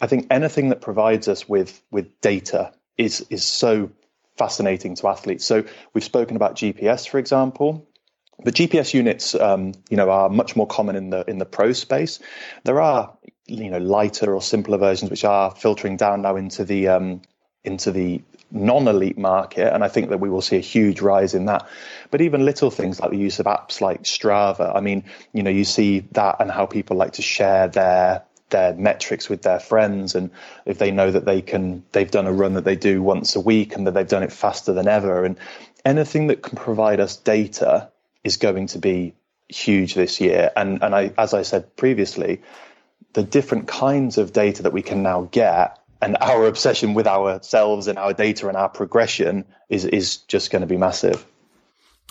I 0.01 0.07
think 0.07 0.27
anything 0.31 0.69
that 0.69 0.81
provides 0.81 1.27
us 1.27 1.47
with 1.47 1.79
with 1.91 2.21
data 2.21 2.73
is 2.97 3.23
is 3.29 3.43
so 3.43 3.91
fascinating 4.39 4.95
to 4.95 5.07
athletes. 5.07 5.45
So 5.45 5.65
we've 5.93 6.03
spoken 6.03 6.35
about 6.35 6.55
GPS, 6.55 7.07
for 7.07 7.19
example. 7.19 7.85
But 8.43 8.55
GPS 8.55 8.93
units, 8.93 9.35
um, 9.35 9.73
you 9.89 9.97
know, 9.97 10.09
are 10.09 10.29
much 10.29 10.55
more 10.55 10.65
common 10.65 10.95
in 10.95 11.09
the 11.09 11.29
in 11.29 11.37
the 11.37 11.45
pro 11.45 11.73
space. 11.73 12.19
There 12.63 12.79
are, 12.79 13.17
you 13.45 13.69
know, 13.69 13.79
lighter 13.79 14.33
or 14.33 14.41
simpler 14.41 14.77
versions 14.77 15.11
which 15.11 15.25
are 15.25 15.51
filtering 15.51 15.97
down 15.97 16.21
now 16.21 16.37
into 16.37 16.63
the 16.63 16.87
um, 16.87 17.21
into 17.65 17.91
the 17.91 18.21
non-elite 18.51 19.17
market 19.17 19.73
and 19.73 19.83
i 19.83 19.87
think 19.87 20.09
that 20.09 20.19
we 20.19 20.29
will 20.29 20.41
see 20.41 20.55
a 20.57 20.61
huge 20.61 21.01
rise 21.01 21.33
in 21.33 21.45
that. 21.45 21.67
But 22.11 22.21
even 22.21 22.45
little 22.45 22.71
things 22.71 22.99
like 22.99 23.11
the 23.11 23.17
use 23.17 23.39
of 23.39 23.45
apps 23.45 23.81
like 23.81 24.03
strava 24.03 24.75
i 24.75 24.81
mean 24.81 25.03
you 25.33 25.43
know 25.43 25.51
you 25.51 25.65
see 25.65 25.99
that 26.13 26.37
and 26.39 26.49
how 26.49 26.65
people 26.65 26.97
like 26.97 27.13
to 27.13 27.21
share 27.21 27.67
their 27.67 28.23
their 28.49 28.73
metrics 28.73 29.29
with 29.29 29.41
their 29.41 29.59
friends 29.59 30.15
and 30.15 30.31
if 30.65 30.77
they 30.77 30.91
know 30.91 31.09
that 31.11 31.25
they 31.25 31.41
can 31.41 31.83
they've 31.91 32.11
done 32.11 32.27
a 32.27 32.33
run 32.33 32.53
that 32.53 32.63
they 32.63 32.75
do 32.75 33.01
once 33.01 33.35
a 33.35 33.39
week 33.39 33.75
and 33.75 33.87
that 33.87 33.93
they've 33.93 34.07
done 34.07 34.23
it 34.23 34.31
faster 34.31 34.73
than 34.73 34.87
ever. 34.87 35.25
And 35.25 35.37
anything 35.85 36.27
that 36.27 36.41
can 36.41 36.57
provide 36.57 36.99
us 36.99 37.15
data 37.15 37.89
is 38.23 38.37
going 38.37 38.67
to 38.67 38.79
be 38.79 39.13
huge 39.47 39.93
this 39.95 40.19
year. 40.19 40.51
And 40.55 40.83
and 40.83 40.95
I 40.95 41.13
as 41.17 41.33
I 41.33 41.43
said 41.43 41.75
previously 41.75 42.41
the 43.13 43.23
different 43.23 43.67
kinds 43.67 44.17
of 44.17 44.33
data 44.33 44.63
that 44.63 44.73
we 44.73 44.81
can 44.81 45.01
now 45.01 45.27
get 45.31 45.79
and 46.01 46.17
our 46.21 46.47
obsession 46.47 46.93
with 46.93 47.07
ourselves 47.07 47.87
and 47.87 47.97
our 47.97 48.13
data 48.13 48.47
and 48.47 48.57
our 48.57 48.69
progression 48.69 49.45
is 49.69 49.85
is 49.85 50.17
just 50.17 50.51
going 50.51 50.61
to 50.61 50.67
be 50.67 50.77
massive. 50.77 51.25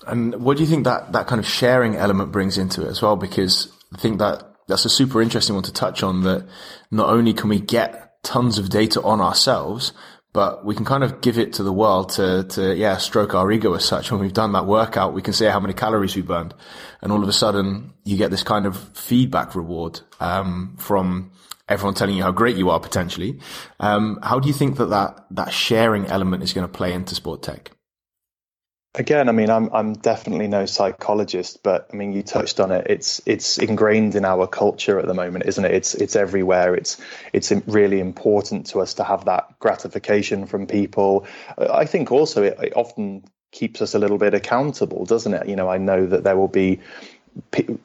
And 0.07 0.37
what 0.37 0.57
do 0.57 0.63
you 0.63 0.69
think 0.69 0.85
that 0.85 1.13
that 1.13 1.27
kind 1.27 1.39
of 1.39 1.47
sharing 1.47 1.97
element 1.97 2.33
brings 2.33 2.59
into 2.59 2.87
it 2.87 2.89
as 2.89 3.03
well? 3.03 3.17
Because 3.17 3.73
I 3.95 3.99
think 3.99 4.19
that 4.19 4.45
that's 4.69 4.85
a 4.85 4.91
super 4.91 5.21
interesting 5.21 5.55
one 5.55 5.65
to 5.65 5.73
touch 5.73 6.03
on. 6.03 6.23
That 6.23 6.47
not 6.91 7.09
only 7.09 7.33
can 7.33 7.49
we 7.49 7.61
get 7.61 8.23
tons 8.23 8.59
of 8.59 8.69
data 8.69 9.03
on 9.03 9.21
ourselves, 9.21 9.93
but 10.33 10.65
we 10.65 10.75
can 10.75 10.85
kind 10.85 11.03
of 11.03 11.21
give 11.21 11.39
it 11.39 11.55
to 11.55 11.63
the 11.63 11.73
world 11.73 12.11
to, 12.11 12.45
to, 12.45 12.75
yeah, 12.77 12.99
stroke 12.99 13.35
our 13.35 13.51
ego 13.51 13.73
as 13.75 13.85
such. 13.85 14.13
When 14.13 14.21
we've 14.21 14.33
done 14.33 14.53
that 14.53 14.67
workout, 14.67 15.15
we 15.15 15.23
can 15.23 15.33
see 15.33 15.47
how 15.47 15.59
many 15.59 15.75
calories 15.75 16.15
we 16.15 16.23
burned. 16.23 16.55
And 17.01 17.11
all 17.11 17.23
of 17.23 17.29
a 17.29 17.33
sudden 17.33 17.95
you 18.05 18.17
get 18.17 18.31
this 18.31 18.43
kind 18.43 18.67
of 18.67 18.77
feedback 18.97 19.55
reward, 19.55 20.01
um, 20.21 20.77
from 20.79 21.33
everyone 21.69 21.95
telling 21.95 22.17
you 22.17 22.23
how 22.23 22.33
great 22.33 22.57
you 22.57 22.71
are 22.71 22.81
potentially. 22.81 23.39
Um, 23.81 24.19
how 24.23 24.41
do 24.41 24.49
you 24.49 24.55
think 24.55 24.77
that 24.79 24.87
that, 24.87 25.27
that 25.31 25.53
sharing 25.53 26.07
element 26.07 26.43
is 26.43 26.53
going 26.53 26.67
to 26.67 26.73
play 26.73 26.93
into 26.93 27.15
sport 27.15 27.43
tech? 27.43 27.71
Again, 28.95 29.29
I 29.29 29.33
mean, 29.33 29.51
I'm 29.51 29.73
I'm 29.73 29.93
definitely 29.93 30.49
no 30.49 30.65
psychologist, 30.65 31.63
but 31.63 31.89
I 31.93 31.97
mean, 31.97 32.13
you 32.13 32.23
touched 32.23 32.59
on 32.59 32.73
it. 32.73 32.87
It's 32.89 33.21
it's 33.27 33.59
ingrained 33.59 34.15
in 34.15 34.25
our 34.25 34.47
culture 34.47 34.99
at 34.99 35.07
the 35.07 35.15
moment, 35.15 35.45
isn't 35.47 35.65
it? 35.65 35.73
It's 35.73 35.95
it's 35.95 36.17
everywhere. 36.17 36.75
It's 36.75 36.97
it's 37.33 37.53
really 37.67 38.01
important 38.01 38.67
to 38.69 38.81
us 38.81 38.95
to 38.95 39.05
have 39.05 39.27
that 39.27 39.59
gratification 39.61 40.47
from 40.47 40.67
people. 40.67 41.27
I 41.59 41.85
think 41.85 42.11
also 42.11 42.43
it, 42.43 42.59
it 42.61 42.73
often 42.77 43.25
keeps 43.53 43.81
us 43.83 43.95
a 43.95 43.99
little 43.99 44.19
bit 44.19 44.35
accountable, 44.35 45.05
doesn't 45.05 45.35
it? 45.35 45.49
You 45.49 45.57
know, 45.57 45.69
I 45.69 45.79
know 45.79 46.07
that 46.07 46.25
there 46.25 46.37
will 46.37 46.49
be 46.49 46.81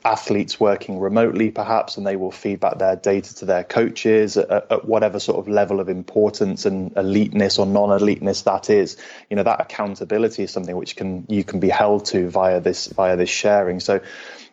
athletes 0.03 0.59
working 0.59 0.99
remotely, 0.99 1.51
perhaps, 1.51 1.97
and 1.97 2.05
they 2.05 2.15
will 2.15 2.31
feed 2.31 2.59
back 2.59 2.79
their 2.79 2.95
data 2.95 3.35
to 3.35 3.45
their 3.45 3.63
coaches 3.63 4.37
at, 4.37 4.71
at, 4.71 4.85
whatever 4.85 5.19
sort 5.19 5.39
of 5.39 5.47
level 5.47 5.79
of 5.79 5.89
importance 5.89 6.65
and 6.65 6.93
eliteness 6.95 7.59
or 7.59 7.65
non-eliteness 7.65 8.43
that 8.43 8.69
is. 8.69 8.97
You 9.29 9.35
know, 9.35 9.43
that 9.43 9.61
accountability 9.61 10.43
is 10.43 10.51
something 10.51 10.75
which 10.75 10.95
can 10.95 11.25
you 11.29 11.43
can 11.43 11.59
be 11.59 11.69
held 11.69 12.05
to 12.05 12.29
via 12.29 12.59
this 12.61 12.87
via 12.87 13.15
this 13.15 13.29
sharing. 13.29 13.79
So, 13.79 14.01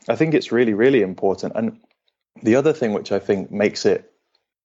I 0.08 0.16
think 0.16 0.34
it's 0.34 0.52
really 0.52 0.74
really 0.74 1.02
important. 1.02 1.52
And 1.56 1.80
the 2.42 2.56
other 2.56 2.72
thing 2.72 2.92
which 2.92 3.12
I 3.12 3.18
think 3.18 3.50
makes 3.50 3.86
it 3.86 4.10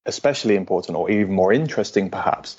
especially 0.05 0.55
important 0.55 0.97
or 0.97 1.09
even 1.09 1.33
more 1.33 1.51
interesting, 1.51 2.09
perhaps, 2.09 2.57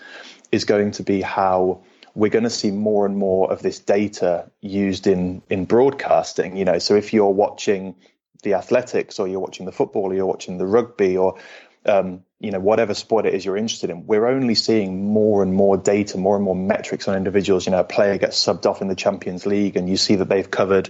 is 0.50 0.64
going 0.64 0.92
to 0.92 1.02
be 1.02 1.20
how 1.20 1.82
we're 2.16 2.30
going 2.30 2.44
to 2.44 2.50
see 2.50 2.70
more 2.70 3.04
and 3.04 3.18
more 3.18 3.52
of 3.52 3.60
this 3.60 3.78
data 3.78 4.50
used 4.62 5.06
in 5.06 5.42
in 5.50 5.66
broadcasting. 5.66 6.56
You 6.56 6.64
know, 6.64 6.78
so 6.78 6.96
if 6.96 7.12
you're 7.12 7.30
watching 7.30 7.94
the 8.42 8.54
athletics 8.54 9.18
or 9.18 9.28
you're 9.28 9.40
watching 9.40 9.66
the 9.66 9.72
football 9.72 10.04
or 10.04 10.14
you're 10.14 10.26
watching 10.26 10.56
the 10.56 10.66
rugby 10.66 11.18
or 11.18 11.38
um, 11.84 12.24
you 12.40 12.50
know 12.50 12.58
whatever 12.58 12.94
sport 12.94 13.26
it 13.26 13.34
is 13.34 13.44
you're 13.44 13.58
interested 13.58 13.90
in, 13.90 14.06
we're 14.06 14.26
only 14.26 14.54
seeing 14.54 15.12
more 15.12 15.42
and 15.42 15.52
more 15.52 15.76
data, 15.76 16.16
more 16.16 16.36
and 16.36 16.44
more 16.44 16.56
metrics 16.56 17.06
on 17.06 17.16
individuals. 17.16 17.66
You 17.66 17.72
know, 17.72 17.80
a 17.80 17.84
player 17.84 18.16
gets 18.16 18.42
subbed 18.42 18.64
off 18.64 18.80
in 18.80 18.88
the 18.88 18.96
Champions 18.96 19.44
League, 19.44 19.76
and 19.76 19.86
you 19.86 19.98
see 19.98 20.16
that 20.16 20.28
they've 20.30 20.50
covered 20.50 20.88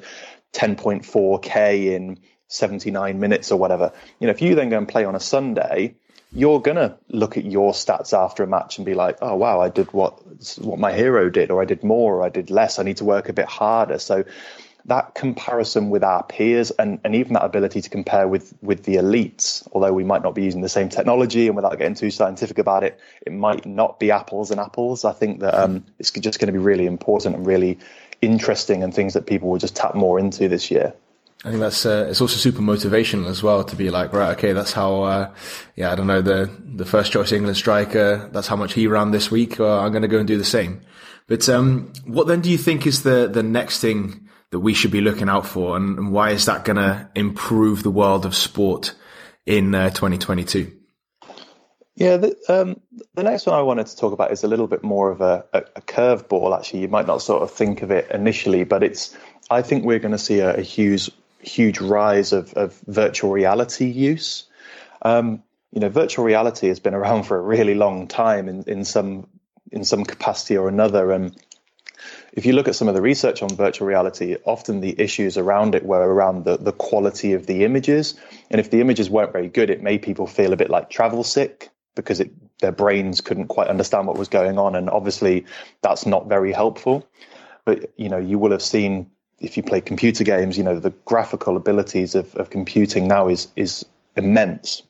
10.4k 0.53 1.87
in 1.87 2.21
79 2.47 3.19
minutes 3.19 3.51
or 3.51 3.59
whatever. 3.59 3.93
You 4.21 4.29
know, 4.29 4.31
if 4.31 4.43
you 4.43 4.55
then 4.55 4.69
go 4.69 4.79
and 4.79 4.87
play 4.87 5.05
on 5.05 5.17
a 5.17 5.21
Sunday 5.21 5.97
you're 6.37 6.61
gonna 6.61 6.99
look 7.09 7.39
at 7.39 7.47
your 7.47 7.73
stats 7.73 8.13
after 8.13 8.43
a 8.43 8.47
match 8.47 8.77
and 8.77 8.85
be 8.85 8.93
like, 8.93 9.17
oh 9.23 9.35
wow, 9.37 9.61
I 9.61 9.71
did 9.71 9.93
what 9.93 10.21
what 10.59 10.79
my 10.79 10.93
hero 10.93 11.31
did, 11.31 11.51
or 11.51 11.63
I 11.63 11.65
did 11.65 11.83
more, 11.83 12.17
or 12.17 12.23
I 12.23 12.29
did 12.29 12.51
less. 12.51 12.79
I 12.79 12.83
need 12.83 12.99
to 12.99 13.05
work 13.05 13.31
a 13.31 13.33
bit 13.33 13.47
harder. 13.47 13.99
So 13.99 14.25
that 14.85 15.15
comparison 15.15 15.91
with 15.91 16.05
our 16.05 16.23
peers 16.23 16.71
and, 16.71 17.01
and 17.03 17.15
even 17.15 17.33
that 17.33 17.45
ability 17.45 17.81
to 17.81 17.89
compare 17.89 18.29
with 18.29 18.53
with 18.61 18.85
the 18.85 18.97
elites, 18.97 19.67
although 19.73 19.95
we 19.95 20.05
might 20.05 20.23
not 20.23 20.35
be 20.35 20.45
using 20.45 20.61
the 20.61 20.69
same 20.69 20.91
technology 20.91 21.47
and 21.47 21.57
without 21.57 21.77
getting 21.79 21.95
too 21.95 22.11
scientific 22.11 22.59
about 22.59 22.85
it, 22.85 23.01
it 23.27 23.33
might 23.33 23.65
not 23.65 23.99
be 23.99 24.11
apples 24.11 24.51
and 24.51 24.61
apples. 24.61 25.07
I 25.07 25.13
think 25.13 25.41
that 25.41 25.55
um, 25.55 25.87
it's 25.99 26.11
just 26.11 26.39
going 26.39 26.49
to 26.49 26.53
be 26.53 26.59
really 26.59 26.85
important 26.85 27.35
and 27.35 27.47
really 27.47 27.79
interesting 28.21 28.83
and 28.83 28.95
things 28.95 29.15
that 29.15 29.27
people 29.27 29.49
will 29.49 29.59
just 29.59 29.75
tap 29.75 29.95
more 29.95 30.19
into 30.19 30.49
this 30.49 30.71
year. 30.71 30.95
I 31.45 31.51
think 31.51 31.61
that's 31.61 31.87
uh, 31.87 32.07
it's 32.11 32.21
also 32.21 32.37
super 32.37 32.61
motivational 32.61 33.29
as 33.29 33.43
well 33.43 33.63
to 33.65 33.77
be 33.77 33.91
like 33.91 34.13
right 34.13 34.37
okay 34.37 34.53
that's 34.53 34.73
how 34.73 35.03
uh, 35.03 35.35
yeah 35.77 35.93
I 35.93 35.95
don't 35.95 36.07
know 36.07 36.23
the 36.23 36.51
the 36.65 36.87
first 36.87 37.13
choice 37.13 37.31
England 37.31 37.57
striker 37.57 38.29
that's 38.33 38.49
how 38.49 38.57
much 38.57 38.73
he 38.73 38.87
ran 38.87 39.11
this 39.11 39.31
week 39.31 39.61
or 39.61 39.71
I'm 39.71 39.93
going 39.93 40.03
to 40.03 40.09
go 40.09 40.19
and 40.19 40.27
do 40.27 40.39
the 40.39 40.45
same 40.45 40.81
but 41.27 41.49
um, 41.49 41.93
what 42.05 42.27
then 42.27 42.41
do 42.41 42.51
you 42.51 42.59
think 42.59 42.87
is 42.87 43.03
the 43.03 43.29
the 43.29 43.43
next 43.43 43.81
thing 43.81 44.27
that 44.51 44.61
we 44.61 44.75
should 44.75 44.91
be 44.91 45.01
looking 45.01 45.29
out 45.29 45.47
for, 45.47 45.77
and, 45.77 45.99
and 45.99 46.13
why 46.13 46.31
is 46.31 46.47
that 46.47 46.65
going 46.65 46.77
to 46.77 47.09
improve 47.15 47.83
the 47.83 47.91
world 47.91 48.25
of 48.25 48.35
sport 48.35 48.95
in 49.45 49.75
uh, 49.75 49.91
2022? 49.91 50.73
Yeah, 51.97 52.19
the, 52.19 52.37
um, 52.49 52.81
the, 53.15 53.23
next 53.23 53.47
one 53.47 53.55
I 53.55 53.63
wanted 53.63 53.87
to 53.87 53.97
talk 53.97 54.13
about 54.13 54.31
is 54.31 54.45
a 54.45 54.49
little 54.49 54.67
bit 54.67 54.85
more 54.85 55.11
of 55.11 55.23
a, 55.23 55.45
a, 55.53 55.59
a 55.77 55.81
curveball. 55.81 56.57
Actually, 56.57 56.81
you 56.81 56.89
might 56.89 57.07
not 57.07 57.23
sort 57.23 57.43
of 57.43 57.51
think 57.51 57.83
of 57.83 57.91
it 57.91 58.11
initially, 58.11 58.65
but 58.65 58.83
it's. 58.83 59.17
I 59.49 59.63
think 59.63 59.85
we're 59.85 60.01
going 60.01 60.13
to 60.13 60.19
see 60.19 60.41
a, 60.41 60.57
a 60.57 60.61
huge, 60.61 61.11
huge 61.47 61.81
rise 61.81 62.33
of, 62.33 62.53
of 62.55 62.79
virtual 62.87 63.31
reality 63.31 63.87
use. 63.87 64.45
Um, 65.03 65.43
you 65.73 65.81
know, 65.81 65.89
virtual 65.89 66.25
reality 66.25 66.69
has 66.69 66.81
been 66.81 66.95
around 66.95 67.25
for 67.25 67.37
a 67.37 67.41
really 67.41 67.75
long 67.75 68.09
time 68.09 68.49
in, 68.49 68.65
in 68.65 68.85
some 68.85 69.29
in 69.73 69.85
some 69.85 70.05
capacity 70.05 70.57
or 70.57 70.69
another. 70.69 71.11
And 71.11 71.37
if 72.33 72.47
you 72.47 72.53
look 72.53 72.69
at 72.69 72.77
some 72.77 72.89
of 72.89 72.95
the 72.95 73.03
research 73.03 73.43
on 73.43 73.49
virtual 73.49 73.87
reality, 73.87 74.37
often 74.45 74.81
the 74.81 74.99
issues 75.01 75.37
around 75.37 75.75
it 75.75 75.85
were 75.85 76.07
around 76.07 76.45
the, 76.45 76.57
the 76.57 76.73
quality 76.73 77.33
of 77.33 77.47
the 77.47 77.65
images. 77.65 78.15
And 78.51 78.61
if 78.61 78.71
the 78.71 78.81
images 78.81 79.11
weren't 79.11 79.33
very 79.33 79.49
good, 79.49 79.71
it 79.71 79.83
made 79.83 80.03
people 80.03 80.27
feel 80.27 80.53
a 80.53 80.57
bit 80.57 80.71
like 80.71 80.89
travel 80.89 81.25
sick 81.25 81.71
because 81.95 82.21
it, 82.21 82.31
their 82.61 82.73
brains 82.73 83.21
couldn't 83.21 83.49
quite 83.49 83.69
understand 83.69 84.07
what 84.07 84.17
was 84.17 84.29
going 84.29 84.59
on. 84.59 84.77
And 84.77 84.89
obviously, 84.89 85.47
that's 85.83 86.07
not 86.07 86.29
very 86.29 86.53
helpful. 86.53 87.07
But 87.65 87.93
you 87.97 88.09
know, 88.09 88.19
you 88.19 88.39
will 88.39 88.53
have 88.53 88.63
seen 88.63 89.11
if 89.41 89.57
you 89.57 89.63
play 89.63 89.81
computer 89.81 90.25
games, 90.25 90.57
you 90.57 90.65
know, 90.65 90.79
the 90.79 90.91
graphical 91.05 91.57
abilities 91.57 92.15
of, 92.15 92.35
of 92.37 92.51
computing 92.51 93.09
now 93.09 93.29
is 93.29 93.49
is 93.57 93.85
immense. 94.17 94.83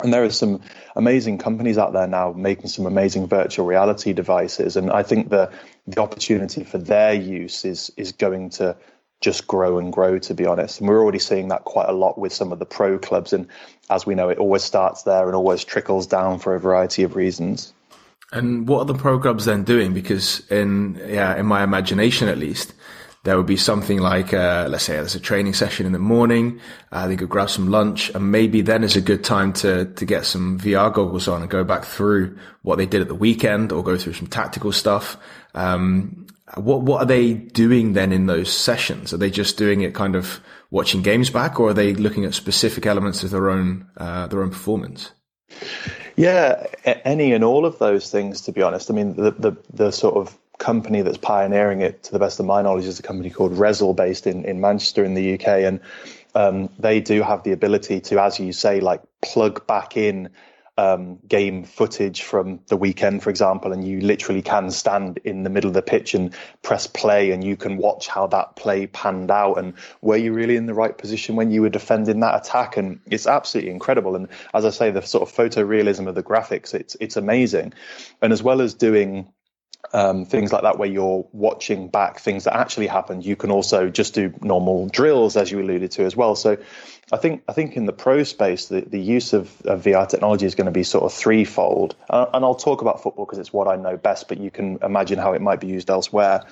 And 0.00 0.12
there 0.12 0.22
are 0.22 0.30
some 0.30 0.60
amazing 0.94 1.38
companies 1.38 1.76
out 1.76 1.92
there 1.92 2.06
now 2.06 2.32
making 2.32 2.68
some 2.68 2.86
amazing 2.86 3.26
virtual 3.26 3.66
reality 3.66 4.12
devices. 4.12 4.76
And 4.76 4.90
I 4.90 5.02
think 5.02 5.30
the 5.30 5.50
the 5.86 6.00
opportunity 6.00 6.64
for 6.64 6.78
their 6.78 7.14
use 7.14 7.64
is 7.64 7.90
is 7.96 8.12
going 8.12 8.50
to 8.50 8.76
just 9.20 9.48
grow 9.48 9.78
and 9.78 9.92
grow, 9.92 10.18
to 10.18 10.34
be 10.34 10.46
honest. 10.46 10.78
And 10.78 10.88
we're 10.88 11.02
already 11.02 11.18
seeing 11.18 11.48
that 11.48 11.64
quite 11.64 11.88
a 11.88 11.92
lot 11.92 12.18
with 12.18 12.32
some 12.32 12.52
of 12.52 12.60
the 12.60 12.66
pro 12.66 12.98
clubs. 12.98 13.32
And 13.32 13.48
as 13.90 14.06
we 14.06 14.14
know, 14.14 14.28
it 14.28 14.38
always 14.38 14.62
starts 14.62 15.02
there 15.02 15.26
and 15.26 15.34
always 15.34 15.64
trickles 15.64 16.06
down 16.06 16.38
for 16.38 16.54
a 16.54 16.60
variety 16.60 17.02
of 17.02 17.16
reasons. 17.16 17.72
And 18.30 18.68
what 18.68 18.80
are 18.80 18.84
the 18.84 18.94
pro 18.94 19.18
clubs 19.18 19.46
then 19.46 19.64
doing? 19.64 19.94
Because 19.94 20.46
in 20.50 21.00
yeah, 21.08 21.34
in 21.36 21.46
my 21.46 21.64
imagination 21.64 22.28
at 22.28 22.38
least, 22.38 22.74
there 23.24 23.36
would 23.36 23.46
be 23.46 23.56
something 23.56 23.98
like, 23.98 24.32
uh, 24.32 24.66
let's 24.70 24.84
say 24.84 24.94
there's 24.94 25.14
a 25.14 25.20
training 25.20 25.52
session 25.52 25.86
in 25.86 25.92
the 25.92 25.98
morning. 25.98 26.60
Uh, 26.92 27.08
they 27.08 27.16
could 27.16 27.28
grab 27.28 27.50
some 27.50 27.70
lunch 27.70 28.10
and 28.10 28.30
maybe 28.30 28.60
then 28.62 28.84
is 28.84 28.96
a 28.96 29.00
good 29.00 29.24
time 29.24 29.52
to, 29.52 29.86
to 29.86 30.06
get 30.06 30.24
some 30.24 30.58
VR 30.58 30.92
goggles 30.92 31.28
on 31.28 31.42
and 31.42 31.50
go 31.50 31.64
back 31.64 31.84
through 31.84 32.38
what 32.62 32.76
they 32.76 32.86
did 32.86 33.00
at 33.00 33.08
the 33.08 33.14
weekend 33.14 33.72
or 33.72 33.82
go 33.82 33.96
through 33.96 34.12
some 34.12 34.28
tactical 34.28 34.72
stuff. 34.72 35.16
Um, 35.54 36.26
what, 36.54 36.82
what 36.82 37.02
are 37.02 37.06
they 37.06 37.34
doing 37.34 37.92
then 37.92 38.12
in 38.12 38.26
those 38.26 38.52
sessions? 38.52 39.12
Are 39.12 39.18
they 39.18 39.30
just 39.30 39.58
doing 39.58 39.80
it 39.82 39.94
kind 39.94 40.14
of 40.14 40.40
watching 40.70 41.02
games 41.02 41.28
back 41.28 41.58
or 41.58 41.70
are 41.70 41.74
they 41.74 41.94
looking 41.94 42.24
at 42.24 42.34
specific 42.34 42.86
elements 42.86 43.24
of 43.24 43.30
their 43.30 43.50
own, 43.50 43.86
uh, 43.96 44.28
their 44.28 44.42
own 44.42 44.50
performance? 44.50 45.10
Yeah, 46.16 46.66
any 46.84 47.32
and 47.32 47.44
all 47.44 47.64
of 47.64 47.78
those 47.78 48.10
things, 48.10 48.42
to 48.42 48.52
be 48.52 48.62
honest. 48.62 48.90
I 48.90 48.94
mean, 48.94 49.16
the, 49.16 49.30
the, 49.32 49.56
the 49.72 49.90
sort 49.92 50.16
of 50.16 50.36
company 50.58 51.02
that's 51.02 51.18
pioneering 51.18 51.80
it, 51.80 52.02
to 52.04 52.12
the 52.12 52.18
best 52.18 52.40
of 52.40 52.46
my 52.46 52.62
knowledge, 52.62 52.84
is 52.84 52.98
a 52.98 53.02
company 53.02 53.30
called 53.30 53.52
Rezzil, 53.52 53.96
based 53.96 54.26
in, 54.26 54.44
in 54.44 54.60
Manchester 54.60 55.04
in 55.04 55.14
the 55.14 55.34
UK. 55.34 55.46
And 55.46 55.80
um, 56.34 56.68
they 56.78 57.00
do 57.00 57.22
have 57.22 57.42
the 57.44 57.52
ability 57.52 58.00
to, 58.00 58.22
as 58.22 58.38
you 58.38 58.52
say, 58.52 58.80
like 58.80 59.02
plug 59.22 59.66
back 59.66 59.96
in 59.96 60.30
um, 60.78 61.18
game 61.26 61.64
footage 61.64 62.22
from 62.22 62.60
the 62.68 62.76
weekend, 62.76 63.20
for 63.20 63.30
example, 63.30 63.72
and 63.72 63.86
you 63.86 64.00
literally 64.00 64.42
can 64.42 64.70
stand 64.70 65.18
in 65.24 65.42
the 65.42 65.50
middle 65.50 65.66
of 65.66 65.74
the 65.74 65.82
pitch 65.82 66.14
and 66.14 66.32
press 66.62 66.86
play, 66.86 67.32
and 67.32 67.42
you 67.42 67.56
can 67.56 67.78
watch 67.78 68.06
how 68.06 68.28
that 68.28 68.54
play 68.54 68.86
panned 68.86 69.32
out, 69.32 69.54
and 69.54 69.74
were 70.02 70.16
you 70.16 70.32
really 70.32 70.54
in 70.54 70.66
the 70.66 70.74
right 70.74 70.96
position 70.96 71.34
when 71.34 71.50
you 71.50 71.62
were 71.62 71.68
defending 71.68 72.20
that 72.20 72.36
attack? 72.36 72.76
And 72.76 73.00
it's 73.10 73.26
absolutely 73.26 73.72
incredible. 73.72 74.14
And 74.14 74.28
as 74.54 74.64
I 74.64 74.70
say, 74.70 74.92
the 74.92 75.02
sort 75.02 75.28
of 75.28 75.34
photorealism 75.34 76.06
of 76.06 76.14
the 76.14 76.22
graphics, 76.22 76.72
it's 76.72 76.96
it's 77.00 77.16
amazing. 77.16 77.72
And 78.22 78.32
as 78.32 78.40
well 78.40 78.60
as 78.60 78.74
doing 78.74 79.32
um, 79.92 80.24
things 80.24 80.52
like 80.52 80.62
that 80.62 80.78
where 80.78 80.88
you're 80.88 81.26
watching 81.32 81.88
back 81.88 82.20
things 82.20 82.44
that 82.44 82.56
actually 82.56 82.86
happened. 82.86 83.24
You 83.24 83.36
can 83.36 83.50
also 83.50 83.88
just 83.88 84.14
do 84.14 84.32
normal 84.42 84.88
drills, 84.88 85.36
as 85.36 85.50
you 85.50 85.60
alluded 85.60 85.90
to 85.92 86.04
as 86.04 86.14
well. 86.14 86.34
So, 86.34 86.58
I 87.10 87.16
think 87.16 87.42
I 87.48 87.52
think 87.52 87.76
in 87.76 87.86
the 87.86 87.92
pro 87.92 88.22
space, 88.22 88.66
the, 88.66 88.82
the 88.82 89.00
use 89.00 89.32
of, 89.32 89.50
of 89.62 89.82
VR 89.82 90.08
technology 90.08 90.46
is 90.46 90.54
going 90.54 90.66
to 90.66 90.70
be 90.72 90.82
sort 90.82 91.04
of 91.04 91.12
threefold. 91.12 91.96
Uh, 92.10 92.26
and 92.34 92.44
I'll 92.44 92.54
talk 92.54 92.82
about 92.82 93.02
football 93.02 93.24
because 93.24 93.38
it's 93.38 93.52
what 93.52 93.66
I 93.66 93.76
know 93.76 93.96
best, 93.96 94.28
but 94.28 94.38
you 94.38 94.50
can 94.50 94.78
imagine 94.82 95.18
how 95.18 95.32
it 95.32 95.40
might 95.40 95.60
be 95.60 95.68
used 95.68 95.88
elsewhere. 95.88 96.44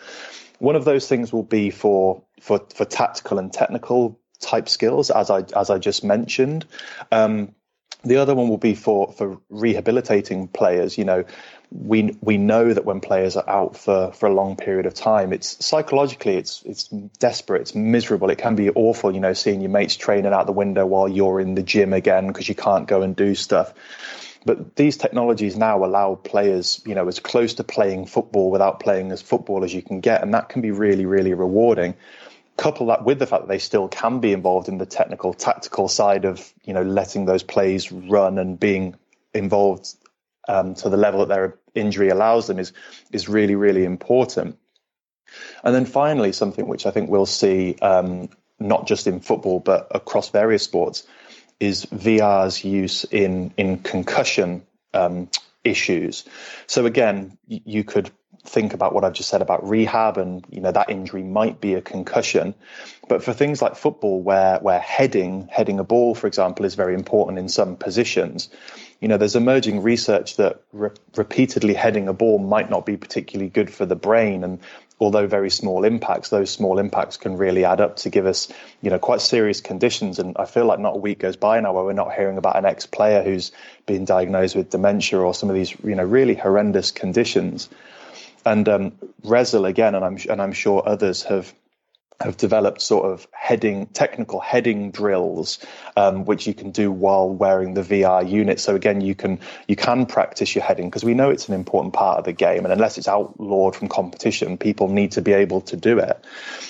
One 0.59 0.75
of 0.75 0.85
those 0.87 1.07
things 1.09 1.33
will 1.33 1.43
be 1.43 1.71
for 1.71 2.23
for 2.41 2.61
for 2.75 2.85
tactical 2.87 3.39
and 3.39 3.53
technical 3.53 4.19
type 4.41 4.69
skills, 4.69 5.11
as 5.11 5.31
I 5.31 5.45
as 5.55 5.69
I 5.69 5.79
just 5.79 6.05
mentioned. 6.05 6.65
Um, 7.13 7.55
the 8.05 8.17
other 8.17 8.35
one 8.35 8.49
will 8.49 8.57
be 8.57 8.75
for 8.75 9.13
for 9.13 9.39
rehabilitating 9.51 10.49
players. 10.49 10.97
You 10.97 11.05
know, 11.05 11.25
we 11.71 12.17
we 12.21 12.39
know 12.39 12.73
that 12.73 12.85
when 12.85 13.01
players 13.01 13.37
are 13.37 13.49
out 13.49 13.77
for, 13.77 14.13
for 14.13 14.27
a 14.27 14.35
long 14.35 14.57
period 14.57 14.87
of 14.87 14.95
time, 14.95 15.33
it's 15.33 15.65
psychologically 15.65 16.37
it's 16.37 16.63
it's 16.65 16.85
desperate, 17.19 17.63
it's 17.63 17.75
miserable. 17.75 18.31
It 18.31 18.39
can 18.39 18.55
be 18.55 18.71
awful, 18.71 19.13
you 19.13 19.21
know, 19.21 19.33
seeing 19.33 19.61
your 19.61 19.71
mates 19.71 19.97
training 19.97 20.33
out 20.33 20.47
the 20.47 20.53
window 20.53 20.87
while 20.87 21.09
you're 21.09 21.41
in 21.41 21.55
the 21.55 21.63
gym 21.63 21.93
again 21.93 22.29
because 22.29 22.49
you 22.49 22.55
can't 22.55 22.87
go 22.87 23.03
and 23.03 23.17
do 23.17 23.35
stuff. 23.35 23.75
But 24.45 24.77
these 24.77 24.97
technologies 24.97 25.57
now 25.57 25.85
allow 25.85 26.15
players, 26.15 26.81
you 26.87 26.95
know, 26.95 27.09
as 27.09 27.19
close 27.19 27.55
to 27.55 27.65
playing 27.65 28.07
football 28.07 28.53
without 28.53 28.79
playing 28.79 29.11
as 29.11 29.21
football 29.21 29.65
as 29.65 29.75
you 29.75 29.83
can 29.83 30.01
get, 30.01 30.23
and 30.23 30.33
that 30.35 30.49
can 30.49 30.63
be 30.63 30.71
really, 30.71 31.05
really 31.05 31.35
rewarding. 31.35 31.95
Couple 32.57 32.87
that 32.87 33.05
with 33.05 33.19
the 33.19 33.27
fact 33.27 33.43
that 33.43 33.49
they 33.49 33.59
still 33.59 33.89
can 33.89 34.21
be 34.21 34.33
involved 34.33 34.69
in 34.69 34.79
the 34.79 34.87
technical, 34.87 35.35
tactical 35.35 35.89
side 35.89 36.25
of, 36.25 36.55
you 36.65 36.73
know, 36.73 36.83
letting 36.83 37.27
those 37.27 37.43
plays 37.43 37.91
run 37.91 38.39
and 38.39 38.59
being 38.59 38.95
involved 39.35 39.95
um, 40.49 40.75
to 40.75 40.89
the 40.89 40.97
level 40.97 41.21
that 41.21 41.29
their 41.29 41.59
injury 41.75 42.09
allows 42.09 42.47
them 42.47 42.59
is 42.59 42.73
is 43.13 43.29
really 43.29 43.55
really 43.55 43.85
important. 43.85 44.59
And 45.63 45.75
then 45.75 45.87
finally, 45.87 46.33
something 46.33 46.67
which 46.67 46.87
I 46.87 46.91
think 46.91 47.11
we'll 47.11 47.27
see 47.27 47.77
um, 47.83 48.29
not 48.59 48.87
just 48.87 49.07
in 49.07 49.21
football 49.21 49.61
but 49.61 49.89
across 49.91 50.31
various 50.31 50.63
sports 50.63 51.07
is 51.59 51.87
VR's 51.87 52.65
use 52.65 53.05
in 53.05 53.53
in 53.57 53.79
concussion 53.79 54.63
um, 54.95 55.29
issues. 55.65 56.25
So 56.67 56.87
again, 56.87 57.39
you 57.47 57.85
could 57.85 58.11
think 58.45 58.75
about 58.75 58.95
what 58.95 59.05
I've 59.05 59.13
just 59.13 59.29
said 59.29 59.43
about 59.43 59.69
rehab 59.69 60.19
and 60.19 60.45
you 60.51 60.61
know 60.61 60.71
that 60.71 60.91
injury 60.91 61.23
might 61.23 61.61
be 61.61 61.75
a 61.75 61.81
concussion 61.83 62.55
but 63.09 63.23
for 63.23 63.33
things 63.33 63.61
like 63.61 63.77
football 63.77 64.23
where 64.23 64.59
where 64.61 64.79
heading 64.79 65.49
heading 65.51 65.79
a 65.81 65.85
ball 65.85 66.15
for 66.15 66.27
example 66.27 66.65
is 66.65 66.75
very 66.75 66.95
important 66.95 67.39
in 67.39 67.49
some 67.49 67.77
positions 67.77 68.49
you 69.01 69.09
know, 69.09 69.17
there's 69.17 69.37
emerging 69.37 69.83
research 69.83 70.37
that 70.37 70.63
re- 70.73 70.91
repeatedly 71.17 71.75
heading 71.75 72.09
a 72.09 72.13
ball 72.13 72.39
might 72.39 72.71
not 72.71 72.87
be 72.87 72.97
particularly 72.97 73.51
good 73.51 73.73
for 73.73 73.85
the 73.85 73.97
brain. 73.97 74.43
And 74.43 74.59
although 74.99 75.27
very 75.27 75.51
small 75.51 75.85
impacts, 75.85 76.31
those 76.31 76.51
small 76.51 76.79
impacts 76.79 77.17
can 77.17 77.37
really 77.37 77.65
add 77.65 77.81
up 77.81 77.97
to 77.97 78.11
give 78.11 78.27
us, 78.27 78.49
you 78.81 78.91
know, 78.91 78.99
quite 78.99 79.21
serious 79.21 79.61
conditions. 79.61 80.19
And 80.19 80.37
I 80.39 80.47
feel 80.47 80.65
like 80.65 80.79
not 80.79 80.95
a 80.97 80.99
week 80.99 81.19
goes 81.19 81.37
by 81.37 81.61
now 81.61 81.75
where 81.75 81.85
we're 81.85 81.93
not 81.93 82.15
hearing 82.15 82.39
about 82.39 82.57
an 82.57 82.65
ex-player 82.65 83.23
who's 83.23 83.53
been 83.85 84.05
diagnosed 84.05 84.57
with 84.57 84.71
dementia 84.71 85.19
or 85.19 85.35
some 85.35 85.51
of 85.51 85.55
these, 85.55 85.73
you 85.85 85.95
know, 85.95 86.05
really 86.05 86.35
horrendous 86.35 86.91
conditions. 86.91 87.69
And 88.47 88.69
um, 88.69 88.93
Rezzil 89.25 89.69
again, 89.69 89.97
and 89.97 90.05
I'm 90.05 90.19
and 90.31 90.41
I'm 90.41 90.53
sure 90.53 90.83
others 90.87 91.25
have 91.25 91.53
have 92.21 92.37
developed 92.37 92.81
sort 92.81 93.05
of 93.05 93.27
heading 93.33 93.87
technical 93.87 94.41
heading 94.41 94.91
drills 94.91 95.59
um, 95.97 96.25
which 96.25 96.47
you 96.47 96.55
can 96.55 96.71
do 96.71 96.91
while 96.91 97.29
wearing 97.29 97.75
the 97.75 97.83
VR 97.83 98.29
unit. 98.29 98.59
So 98.59 98.75
again 98.75 99.01
you 99.01 99.15
can 99.15 99.41
you 99.69 99.77
can 99.77 100.07
practice 100.07 100.55
your 100.55 100.65
heading 100.65 100.89
because 100.89 101.05
we 101.05 101.15
know 101.15 101.31
it's 101.31 101.49
an 101.49 101.55
important 101.55 101.95
part 101.95 102.19
of 102.19 102.25
the 102.25 102.33
game 102.33 102.65
and 102.65 102.73
unless 102.73 102.97
it's 102.97 103.09
outlawed 103.09 103.77
from 103.77 103.89
competition 103.89 104.57
people 104.57 104.89
need 104.89 105.13
to 105.13 105.21
be 105.23 105.33
able 105.33 105.61
to 105.63 105.77
do 105.77 105.99
it. 105.99 106.25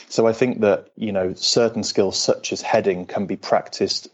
So 0.09 0.27
I 0.27 0.33
think 0.33 0.61
that 0.61 0.91
you 0.97 1.13
know 1.13 1.35
certain 1.35 1.85
skills 1.85 2.19
such 2.19 2.53
as 2.53 2.61
heading 2.61 3.07
can 3.07 3.27
be 3.27 3.37
practiced 3.37 4.09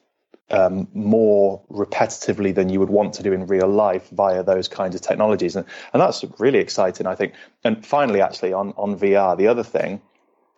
um, 0.51 0.89
more 0.93 1.63
repetitively 1.71 2.55
than 2.55 2.69
you 2.69 2.79
would 2.81 2.91
want 2.91 3.15
to 3.15 3.23
do 3.23 3.33
in 3.33 3.47
real 3.47 3.69
life 3.69 4.07
via 4.11 4.43
those 4.43 4.69
kinds 4.69 4.95
of 4.95 5.01
technologies. 5.01 5.57
And, 5.57 5.65
and 5.95 6.03
that's 6.03 6.23
really 6.39 6.59
exciting 6.59 7.07
I 7.07 7.15
think. 7.15 7.33
And 7.65 7.87
finally 7.87 8.21
actually 8.21 8.53
on 8.53 8.75
on 8.77 8.99
VR 8.99 9.35
the 9.39 9.47
other 9.47 9.63
thing 9.63 10.03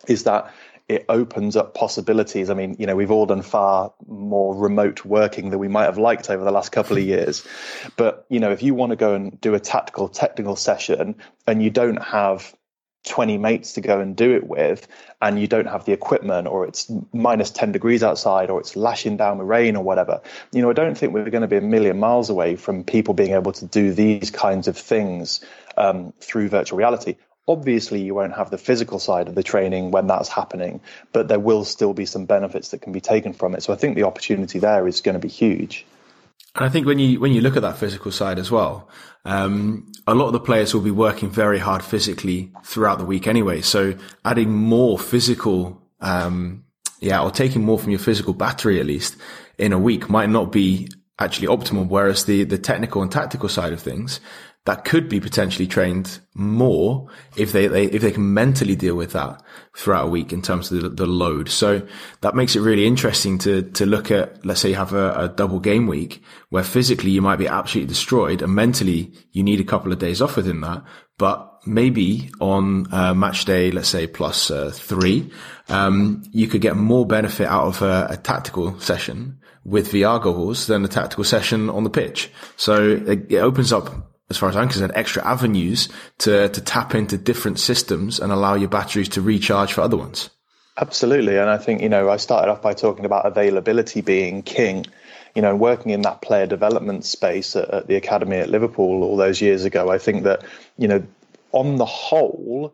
is 0.07 0.23
that 0.23 0.53
it 0.87 1.05
opens 1.09 1.55
up 1.55 1.73
possibilities. 1.73 2.49
I 2.49 2.53
mean, 2.53 2.75
you 2.77 2.85
know, 2.85 2.95
we've 2.95 3.11
all 3.11 3.25
done 3.25 3.41
far 3.41 3.93
more 4.07 4.55
remote 4.55 5.03
working 5.03 5.49
than 5.49 5.59
we 5.59 5.67
might 5.67 5.85
have 5.85 5.97
liked 5.97 6.29
over 6.29 6.43
the 6.43 6.51
last 6.51 6.71
couple 6.71 6.97
of 6.97 7.03
years. 7.15 7.45
But, 7.95 8.25
you 8.29 8.39
know, 8.39 8.51
if 8.51 8.61
you 8.61 8.75
want 8.75 8.91
to 8.91 8.95
go 8.95 9.15
and 9.15 9.39
do 9.41 9.55
a 9.55 9.59
tactical, 9.59 10.09
technical 10.09 10.55
session 10.55 11.15
and 11.47 11.63
you 11.63 11.71
don't 11.71 12.01
have 12.03 12.53
20 13.05 13.37
mates 13.37 13.73
to 13.73 13.81
go 13.81 13.99
and 13.99 14.15
do 14.15 14.35
it 14.35 14.45
with 14.47 14.87
and 15.21 15.39
you 15.39 15.47
don't 15.47 15.67
have 15.67 15.85
the 15.85 15.91
equipment 15.91 16.47
or 16.47 16.65
it's 16.65 16.91
minus 17.13 17.51
10 17.51 17.71
degrees 17.71 18.03
outside 18.03 18.49
or 18.49 18.59
it's 18.59 18.75
lashing 18.75 19.15
down 19.15 19.37
with 19.37 19.47
rain 19.47 19.75
or 19.75 19.83
whatever 19.83 20.21
you 20.51 20.61
know 20.61 20.71
i 20.71 20.73
don't 20.73 20.97
think 20.97 21.13
we're 21.13 21.29
going 21.29 21.41
to 21.41 21.47
be 21.47 21.57
a 21.57 21.61
million 21.61 21.99
miles 21.99 22.31
away 22.31 22.55
from 22.55 22.83
people 22.83 23.13
being 23.13 23.33
able 23.33 23.51
to 23.51 23.65
do 23.67 23.93
these 23.93 24.31
kinds 24.31 24.67
of 24.67 24.75
things 24.75 25.41
um, 25.77 26.13
through 26.19 26.49
virtual 26.49 26.79
reality 26.79 27.15
obviously 27.47 28.01
you 28.01 28.15
won't 28.15 28.35
have 28.35 28.49
the 28.49 28.57
physical 28.57 28.99
side 28.99 29.27
of 29.27 29.35
the 29.35 29.43
training 29.43 29.91
when 29.91 30.07
that's 30.07 30.29
happening 30.29 30.81
but 31.11 31.27
there 31.27 31.39
will 31.39 31.63
still 31.63 31.93
be 31.93 32.05
some 32.05 32.25
benefits 32.25 32.69
that 32.69 32.81
can 32.81 32.91
be 32.91 33.01
taken 33.01 33.33
from 33.33 33.55
it 33.55 33.63
so 33.63 33.73
i 33.73 33.75
think 33.75 33.95
the 33.95 34.03
opportunity 34.03 34.59
there 34.59 34.87
is 34.87 35.01
going 35.01 35.13
to 35.13 35.19
be 35.19 35.27
huge 35.27 35.85
and 36.55 36.63
I 36.63 36.69
think 36.69 36.85
when 36.85 36.99
you 36.99 37.19
when 37.19 37.33
you 37.33 37.41
look 37.41 37.57
at 37.57 37.63
that 37.63 37.77
physical 37.77 38.11
side 38.11 38.39
as 38.39 38.49
well, 38.49 38.89
um, 39.25 39.91
a 40.07 40.15
lot 40.15 40.27
of 40.27 40.33
the 40.33 40.39
players 40.39 40.73
will 40.73 40.81
be 40.81 40.91
working 40.91 41.29
very 41.29 41.59
hard 41.59 41.83
physically 41.83 42.51
throughout 42.63 42.97
the 42.97 43.05
week 43.05 43.27
anyway. 43.27 43.59
So 43.61 43.95
adding 44.23 44.53
more 44.53 44.97
physical, 44.97 45.81
um, 45.99 46.63
yeah, 47.01 47.21
or 47.21 47.29
taking 47.29 47.63
more 47.63 47.77
from 47.77 47.89
your 47.89 47.99
physical 47.99 48.33
battery 48.33 48.79
at 48.79 48.85
least 48.85 49.17
in 49.57 49.73
a 49.73 49.79
week 49.79 50.09
might 50.09 50.29
not 50.29 50.53
be 50.53 50.87
actually 51.19 51.47
optimal. 51.47 51.89
Whereas 51.89 52.23
the 52.23 52.45
the 52.45 52.57
technical 52.57 53.01
and 53.01 53.11
tactical 53.11 53.49
side 53.49 53.73
of 53.73 53.81
things 53.81 54.21
that 54.65 54.83
could 54.83 55.07
be 55.07 55.19
potentially 55.19 55.67
trained 55.67 56.19
more 56.33 57.07
if 57.37 57.51
they, 57.51 57.67
they, 57.67 57.85
if 57.85 58.01
they 58.01 58.11
can 58.11 58.33
mentally 58.33 58.75
deal 58.75 58.95
with 58.95 59.13
that 59.13 59.41
throughout 59.75 60.07
a 60.07 60.09
week 60.09 60.33
in 60.33 60.41
terms 60.41 60.71
of 60.71 60.81
the, 60.81 60.89
the, 60.89 61.05
load. 61.05 61.49
So 61.49 61.87
that 62.21 62.35
makes 62.35 62.55
it 62.55 62.61
really 62.61 62.87
interesting 62.87 63.37
to 63.39 63.61
to 63.61 63.85
look 63.85 64.09
at. 64.09 64.43
Let's 64.43 64.61
say 64.61 64.69
you 64.69 64.75
have 64.75 64.93
a, 64.93 65.25
a, 65.25 65.29
double 65.29 65.59
game 65.59 65.85
week 65.85 66.23
where 66.49 66.63
physically 66.63 67.11
you 67.11 67.21
might 67.21 67.37
be 67.37 67.47
absolutely 67.47 67.89
destroyed, 67.89 68.41
and 68.41 68.55
mentally 68.55 69.13
you 69.31 69.43
need 69.43 69.59
a 69.59 69.63
couple 69.63 69.91
of 69.91 69.99
days 69.99 70.21
off 70.21 70.35
within 70.35 70.61
that. 70.61 70.83
But 71.19 71.59
maybe 71.67 72.31
on 72.41 72.91
uh, 72.91 73.13
match 73.13 73.45
day, 73.45 73.71
let's 73.71 73.89
say 73.89 74.07
plus 74.07 74.49
uh, 74.49 74.71
three, 74.73 75.31
um, 75.69 76.23
you 76.31 76.47
could 76.47 76.61
get 76.61 76.75
more 76.75 77.05
benefit 77.05 77.47
out 77.47 77.67
of 77.67 77.81
a, 77.83 78.07
a 78.09 78.17
tactical 78.17 78.79
session 78.79 79.37
with 79.63 79.91
VR 79.91 80.21
goggles 80.21 80.67
than 80.67 80.83
a 80.83 80.87
tactical 80.87 81.23
session 81.23 81.69
on 81.69 81.83
the 81.83 81.89
pitch. 81.89 82.31
So 82.55 82.83
it, 83.07 83.31
it 83.31 83.37
opens 83.37 83.71
up 83.71 84.14
as 84.29 84.37
far 84.37 84.49
as 84.49 84.55
I'm 84.55 84.69
concerned, 84.69 84.93
extra 84.95 85.25
avenues 85.25 85.89
to, 86.19 86.49
to 86.49 86.61
tap 86.61 86.95
into 86.95 87.17
different 87.17 87.59
systems 87.59 88.19
and 88.19 88.31
allow 88.31 88.55
your 88.55 88.69
batteries 88.69 89.09
to 89.09 89.21
recharge 89.21 89.73
for 89.73 89.81
other 89.81 89.97
ones. 89.97 90.29
Absolutely. 90.77 91.37
And 91.37 91.49
I 91.49 91.57
think, 91.57 91.81
you 91.81 91.89
know, 91.89 92.09
I 92.09 92.17
started 92.17 92.51
off 92.51 92.61
by 92.61 92.73
talking 92.73 93.05
about 93.05 93.25
availability 93.25 94.01
being 94.01 94.41
king. 94.41 94.85
You 95.35 95.41
know, 95.41 95.55
working 95.55 95.91
in 95.91 96.01
that 96.01 96.21
player 96.21 96.47
development 96.47 97.05
space 97.05 97.55
at, 97.55 97.69
at 97.69 97.87
the 97.87 97.95
academy 97.95 98.37
at 98.37 98.49
Liverpool 98.49 99.03
all 99.03 99.17
those 99.17 99.41
years 99.41 99.65
ago, 99.65 99.89
I 99.89 99.97
think 99.97 100.23
that, 100.23 100.43
you 100.77 100.87
know, 100.87 101.05
on 101.51 101.75
the 101.75 101.85
whole, 101.85 102.73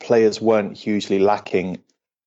players 0.00 0.40
weren't 0.40 0.76
hugely 0.76 1.20
lacking 1.20 1.80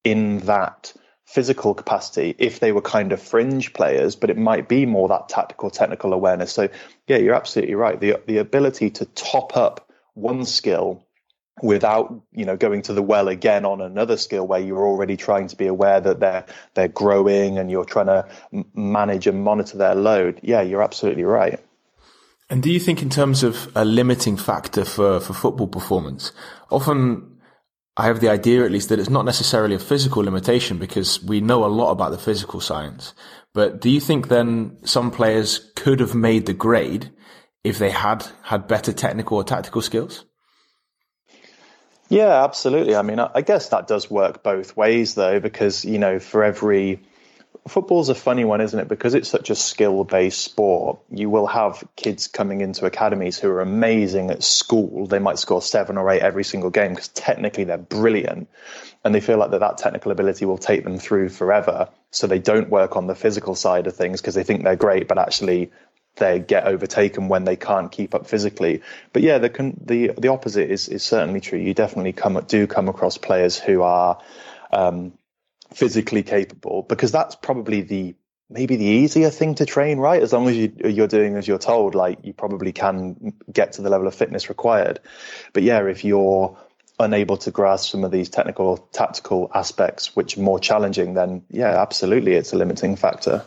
in 0.04 0.40
that 0.40 0.94
physical 1.26 1.74
capacity 1.74 2.36
if 2.38 2.60
they 2.60 2.72
were 2.72 2.82
kind 2.82 3.12
of 3.12 3.22
fringe 3.22 3.74
players, 3.74 4.16
but 4.16 4.30
it 4.30 4.38
might 4.38 4.70
be 4.70 4.86
more 4.86 5.08
that 5.08 5.28
tactical, 5.28 5.70
technical 5.70 6.14
awareness. 6.14 6.52
So, 6.54 6.70
yeah, 7.08 7.18
you're 7.18 7.36
absolutely 7.36 7.76
right. 7.76 8.00
The 8.00 8.22
the 8.26 8.38
ability 8.38 8.92
to 8.92 9.06
top 9.06 9.58
up 9.58 9.90
one 10.14 10.46
skill 10.46 11.06
without 11.62 12.22
you 12.34 12.46
know 12.46 12.58
going 12.58 12.82
to 12.82 12.94
the 12.94 13.02
well 13.02 13.28
again 13.28 13.66
on 13.66 13.82
another 13.82 14.18
skill 14.18 14.46
where 14.46 14.60
you're 14.60 14.86
already 14.86 15.16
trying 15.16 15.48
to 15.48 15.56
be 15.56 15.68
aware 15.68 16.02
that 16.02 16.20
they're 16.20 16.46
they're 16.74 16.90
growing 16.90 17.58
and 17.58 17.72
you're 17.72 17.86
trying 17.86 18.08
to 18.08 18.28
manage 18.74 19.26
and 19.26 19.42
monitor 19.42 19.78
their 19.78 19.96
load 19.96 20.40
yeah 20.44 20.62
you're 20.62 20.84
absolutely 20.84 21.24
right 21.24 21.62
and 22.50 22.62
do 22.62 22.70
you 22.70 22.80
think 22.80 23.02
in 23.02 23.10
terms 23.10 23.42
of 23.42 23.72
a 23.74 23.86
limiting 23.86 24.36
factor 24.36 24.84
for 24.84 25.22
for 25.22 25.32
football 25.32 25.68
performance 25.68 26.34
often 26.72 27.35
I 27.98 28.08
have 28.08 28.20
the 28.20 28.30
idea 28.30 28.66
at 28.66 28.72
least 28.72 28.90
that 28.90 29.00
it's 29.00 29.10
not 29.10 29.26
necessarily 29.26 29.76
a 29.76 29.80
physical 29.80 30.24
limitation 30.24 30.78
because 30.78 31.24
we 31.24 31.40
know 31.40 31.64
a 31.64 31.68
lot 31.68 31.92
about 31.92 32.12
the 32.12 32.18
physical 32.18 32.60
science. 32.60 33.14
But 33.54 33.80
do 33.80 33.90
you 33.90 34.02
think 34.02 34.28
then 34.28 34.78
some 34.84 35.12
players 35.12 35.72
could 35.76 36.02
have 36.02 36.14
made 36.14 36.46
the 36.46 36.54
grade 36.54 37.12
if 37.64 37.80
they 37.80 37.92
had 37.92 38.26
had 38.44 38.68
better 38.68 38.92
technical 38.92 39.38
or 39.38 39.44
tactical 39.46 39.82
skills? 39.82 40.26
Yeah, 42.10 42.44
absolutely. 42.44 42.96
I 42.96 43.02
mean, 43.02 43.20
I 43.20 43.42
guess 43.42 43.70
that 43.70 43.88
does 43.88 44.12
work 44.12 44.44
both 44.44 44.76
ways 44.76 45.16
though, 45.16 45.40
because, 45.40 45.86
you 45.86 45.98
know, 45.98 46.20
for 46.20 46.44
every 46.44 47.00
football's 47.68 48.10
a 48.10 48.16
funny 48.16 48.46
one, 48.46 48.62
isn't 48.62 48.80
it? 48.80 48.88
Because 48.88 49.16
it's 49.16 49.30
such 49.30 49.50
a 49.50 49.56
skill 49.56 50.04
based 50.04 50.42
sport. 50.42 51.00
You 51.10 51.30
will 51.30 51.48
have 51.48 51.84
kids 51.96 52.28
coming 52.28 52.62
into 52.62 52.86
academies 52.86 53.40
who 53.40 53.50
are 53.50 53.62
amazing 53.62 54.30
at 54.30 54.44
school. 54.44 55.08
They 55.08 55.20
might 55.20 55.40
score 55.40 55.62
seven 55.62 55.98
or 55.98 56.10
eight 56.12 56.22
every 56.22 56.44
single 56.44 56.70
game 56.70 56.92
because 56.92 57.08
technically 57.10 57.64
they're 57.64 57.78
brilliant. 57.78 58.50
And 59.04 59.14
they 59.14 59.22
feel 59.22 59.38
like 59.38 59.52
that, 59.52 59.60
that 59.60 59.78
technical 59.78 60.12
ability 60.12 60.46
will 60.46 60.58
take 60.58 60.84
them 60.84 61.00
through 61.00 61.30
forever. 61.30 61.90
So 62.12 62.28
they 62.28 62.40
don't 62.40 62.70
work 62.70 62.96
on 62.96 63.08
the 63.08 63.16
physical 63.16 63.56
side 63.56 63.88
of 63.88 63.96
things 63.96 64.22
because 64.22 64.36
they 64.36 64.44
think 64.44 64.64
they're 64.64 64.76
great, 64.76 65.08
but 65.08 65.18
actually 65.18 65.72
they 66.18 66.40
get 66.40 66.66
overtaken 66.66 67.28
when 67.28 67.44
they 67.44 67.56
can't 67.56 67.92
keep 67.92 68.16
up 68.16 68.28
physically. 68.28 68.82
But 69.12 69.22
yeah, 69.22 69.40
the 69.40 69.74
the 69.84 70.12
the 70.18 70.28
opposite 70.30 70.70
is 70.70 70.88
is 70.88 71.04
certainly 71.04 71.42
true. 71.42 71.60
You 71.60 71.74
definitely 71.74 72.14
come 72.14 72.42
do 72.48 72.68
come 72.68 72.90
across 72.90 73.18
players 73.18 73.60
who 73.60 73.82
are 73.82 74.20
um, 74.72 75.14
physically 75.74 76.24
capable 76.24 76.84
because 76.84 77.12
that's 77.12 77.36
probably 77.36 77.82
the 77.82 78.16
maybe 78.50 78.76
the 78.76 78.86
easier 78.86 79.30
thing 79.30 79.56
to 79.56 79.66
train 79.66 79.98
right? 79.98 80.22
As 80.22 80.32
long 80.32 80.48
as 80.48 80.56
you, 80.56 80.72
you're 80.86 81.08
doing 81.08 81.36
as 81.36 81.48
you're 81.48 81.58
told 81.58 81.96
like 81.96 82.20
you 82.24 82.34
probably 82.34 82.72
can 82.72 83.34
get 83.52 83.74
to 83.74 83.82
the 83.82 83.90
level 83.90 84.08
of 84.08 84.16
fitness 84.16 84.50
required. 84.50 85.00
But 85.54 85.64
yeah 85.64 85.86
if 85.88 86.06
you're 86.06 86.58
unable 87.00 87.38
to 87.38 87.52
grasp 87.52 87.92
some 87.92 88.04
of 88.04 88.12
these 88.12 88.30
technical 88.30 88.78
tactical 88.94 89.52
aspects 89.54 90.16
which 90.16 90.38
are 90.38 90.42
more 90.42 90.60
challenging 90.60 91.14
then 91.14 91.44
yeah 91.50 91.82
absolutely 91.82 92.34
it's 92.34 92.54
a 92.54 92.58
limiting 92.58 92.96
factor 92.96 93.44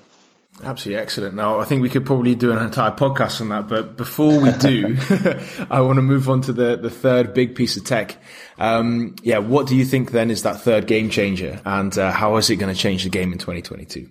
Absolutely 0.62 1.00
excellent. 1.00 1.34
Now, 1.34 1.60
I 1.60 1.64
think 1.64 1.82
we 1.82 1.88
could 1.88 2.04
probably 2.04 2.34
do 2.34 2.50
an 2.50 2.58
entire 2.58 2.90
podcast 2.90 3.40
on 3.40 3.50
that, 3.50 3.68
but 3.68 3.96
before 3.96 4.40
we 4.40 4.50
do, 4.52 4.96
I 5.70 5.80
want 5.80 5.96
to 5.98 6.02
move 6.02 6.28
on 6.28 6.40
to 6.42 6.52
the, 6.52 6.76
the 6.76 6.90
third 6.90 7.32
big 7.32 7.54
piece 7.54 7.76
of 7.76 7.84
tech. 7.84 8.16
Um, 8.58 9.14
yeah, 9.22 9.38
what 9.38 9.68
do 9.68 9.76
you 9.76 9.84
think 9.84 10.10
then 10.10 10.30
is 10.30 10.42
that 10.42 10.60
third 10.60 10.86
game 10.86 11.10
changer, 11.10 11.60
and 11.64 11.96
uh, 11.96 12.10
how 12.10 12.36
is 12.36 12.50
it 12.50 12.56
going 12.56 12.74
to 12.74 12.80
change 12.80 13.04
the 13.04 13.10
game 13.10 13.32
in 13.32 13.38
2022? 13.38 14.10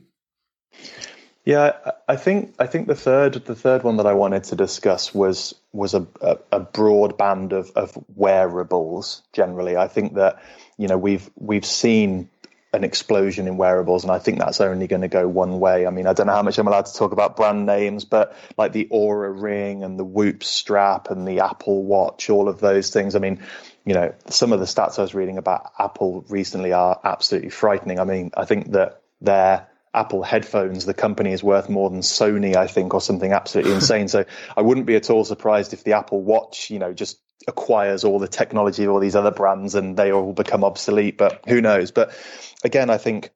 Yeah, 1.48 1.78
I 2.10 2.18
think 2.18 2.56
I 2.60 2.68
think 2.68 2.88
the 2.88 2.96
third 2.96 3.36
the 3.46 3.56
third 3.56 3.84
one 3.84 3.98
that 3.98 4.06
I 4.06 4.14
wanted 4.14 4.44
to 4.46 4.58
discuss 4.58 5.14
was 5.14 5.56
was 5.72 5.94
a, 5.94 6.06
a, 6.22 6.38
a 6.52 6.60
broad 6.60 7.18
band 7.18 7.54
of, 7.54 7.72
of 7.74 7.98
wearables. 8.16 9.22
Generally, 9.32 9.78
I 9.78 9.88
think 9.88 10.16
that 10.16 10.44
you 10.78 10.90
know 10.90 10.98
we've 10.98 11.30
we've 11.38 11.66
seen 11.66 12.30
an 12.78 12.84
explosion 12.84 13.48
in 13.48 13.58
wearables, 13.58 14.04
and 14.04 14.12
I 14.12 14.20
think 14.20 14.40
that's 14.40 14.62
only 14.62 14.88
going 14.88 15.02
to 15.02 15.08
go 15.08 15.28
one 15.28 15.60
way. 15.60 15.86
I 15.86 15.90
mean, 15.90 16.08
I 16.08 16.14
don't 16.14 16.28
know 16.28 16.34
how 16.34 16.44
much 16.44 16.58
I'm 16.58 16.68
allowed 16.68 16.86
to 16.86 16.94
talk 16.94 17.12
about 17.12 17.36
brand 17.36 17.66
names, 17.66 18.06
but 18.06 18.36
like 18.58 18.72
the 18.72 18.88
Oura 18.92 19.34
Ring 19.36 19.84
and 19.84 20.00
the 20.00 20.06
Whoop 20.06 20.44
strap 20.44 21.12
and 21.12 21.28
the 21.28 21.42
Apple 21.42 21.84
Watch, 21.84 22.30
all 22.30 22.48
of 22.48 22.60
those 22.60 22.90
things. 22.90 23.16
I 23.16 23.20
mean, 23.20 23.44
you 23.86 23.94
know, 23.94 24.14
some 24.30 24.54
of 24.54 24.60
the 24.60 24.66
stats 24.66 25.00
I 25.00 25.02
was 25.02 25.14
reading 25.14 25.38
about 25.38 25.72
Apple 25.78 26.26
recently 26.30 26.72
are 26.72 27.00
absolutely 27.04 27.50
frightening. 27.50 28.00
I 28.00 28.04
mean, 28.04 28.32
I 28.38 28.46
think 28.46 28.72
that 28.72 29.02
their 29.20 29.68
Apple 29.94 30.24
headphones, 30.24 30.86
the 30.86 30.94
company 30.94 31.34
is 31.34 31.44
worth 31.44 31.70
more 31.70 31.90
than 31.90 32.02
Sony, 32.02 32.56
I 32.56 32.68
think, 32.68 32.94
or 32.94 33.02
something 33.02 33.34
absolutely 33.34 33.74
insane. 33.76 34.08
So 34.08 34.26
I 34.56 34.62
wouldn't 34.62 34.86
be 34.86 34.96
at 34.96 35.10
all 35.10 35.26
surprised 35.26 35.74
if 35.74 35.84
the 35.84 35.94
Apple 35.94 36.22
Watch, 36.22 36.70
you 36.70 36.80
know, 36.80 36.94
just 36.94 37.20
acquires 37.48 38.04
all 38.04 38.20
the 38.20 38.28
technology 38.28 38.84
of 38.84 38.92
all 38.92 39.00
these 39.00 39.16
other 39.16 39.32
brands 39.32 39.76
and 39.76 39.98
they 39.98 40.12
all 40.12 40.34
become 40.34 40.64
obsolete. 40.64 41.18
But 41.18 41.44
who 41.48 41.62
knows? 41.62 41.92
But 41.92 42.16
again, 42.64 42.90
I 42.90 42.98
think 42.98 43.32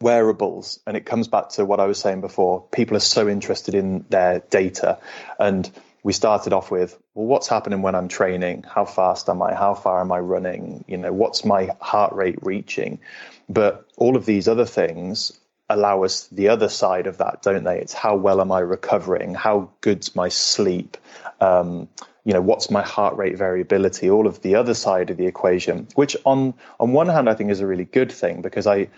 wearables, 0.00 0.80
and 0.86 0.96
it 0.96 1.06
comes 1.06 1.28
back 1.28 1.50
to 1.50 1.64
what 1.64 1.80
I 1.80 1.86
was 1.86 1.98
saying 1.98 2.20
before, 2.20 2.62
people 2.72 2.96
are 2.96 3.00
so 3.00 3.28
interested 3.28 3.74
in 3.74 4.04
their 4.08 4.40
data. 4.40 4.98
And 5.38 5.70
we 6.02 6.12
started 6.12 6.52
off 6.52 6.70
with, 6.70 6.98
well, 7.14 7.26
what's 7.26 7.48
happening 7.48 7.82
when 7.82 7.94
I'm 7.94 8.08
training? 8.08 8.64
How 8.64 8.84
fast 8.84 9.28
am 9.28 9.42
I? 9.42 9.54
How 9.54 9.74
far 9.74 10.00
am 10.00 10.12
I 10.12 10.18
running? 10.20 10.84
You 10.86 10.98
know, 10.98 11.12
what's 11.12 11.44
my 11.44 11.70
heart 11.80 12.14
rate 12.14 12.38
reaching? 12.42 13.00
But 13.48 13.86
all 13.96 14.16
of 14.16 14.24
these 14.24 14.48
other 14.48 14.66
things 14.66 15.38
allow 15.68 16.04
us 16.04 16.28
the 16.28 16.48
other 16.48 16.68
side 16.68 17.06
of 17.06 17.18
that, 17.18 17.42
don't 17.42 17.64
they? 17.64 17.78
It's 17.80 17.92
how 17.92 18.16
well 18.16 18.40
am 18.40 18.52
I 18.52 18.60
recovering? 18.60 19.34
How 19.34 19.70
good's 19.80 20.16
my 20.16 20.28
sleep? 20.28 20.96
Um, 21.40 21.88
you 22.28 22.34
know, 22.34 22.42
what's 22.42 22.70
my 22.70 22.82
heart 22.82 23.16
rate 23.16 23.38
variability? 23.38 24.10
All 24.10 24.26
of 24.26 24.42
the 24.42 24.54
other 24.54 24.74
side 24.74 25.08
of 25.08 25.16
the 25.16 25.24
equation, 25.26 25.88
which 25.94 26.14
on 26.26 26.52
on 26.78 26.92
one 26.92 27.08
hand 27.08 27.26
I 27.30 27.32
think 27.32 27.50
is 27.50 27.60
a 27.60 27.66
really 27.66 27.86
good 27.86 28.12
thing 28.12 28.42
because 28.42 28.66
I 28.66 28.88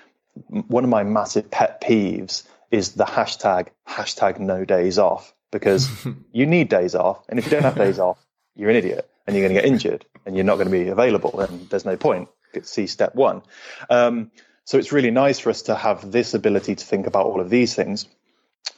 one 0.49 0.83
of 0.83 0.91
my 0.91 1.05
massive 1.05 1.49
pet 1.49 1.81
peeves 1.81 2.43
is 2.73 2.95
the 2.95 3.05
hashtag 3.05 3.69
hashtag 3.89 4.41
no 4.41 4.65
days 4.65 4.99
off 4.99 5.33
because 5.53 5.89
you 6.33 6.45
need 6.45 6.69
days 6.69 6.97
off, 6.97 7.25
and 7.29 7.39
if 7.39 7.45
you 7.45 7.53
don't 7.53 7.63
have 7.63 7.77
days 7.77 8.01
off, 8.01 8.19
you're 8.57 8.71
an 8.71 8.75
idiot 8.75 9.09
and 9.29 9.37
you're 9.37 9.47
going 9.47 9.55
to 9.55 9.61
get 9.63 9.71
injured 9.71 10.05
and 10.27 10.35
you're 10.35 10.45
not 10.45 10.57
going 10.57 10.67
to 10.67 10.73
be 10.73 10.89
available, 10.89 11.39
and 11.39 11.71
there's 11.71 11.85
no 11.85 11.97
point. 11.97 12.29
See 12.63 12.89
step 12.89 13.15
one. 13.15 13.43
Um, 13.89 14.33
So 14.65 14.79
it's 14.79 14.93
really 14.93 15.11
nice 15.11 15.39
for 15.39 15.51
us 15.51 15.63
to 15.63 15.75
have 15.75 16.13
this 16.13 16.35
ability 16.35 16.75
to 16.77 16.85
think 16.85 17.07
about 17.07 17.27
all 17.27 17.41
of 17.41 17.51
these 17.51 17.75
things. 17.75 18.07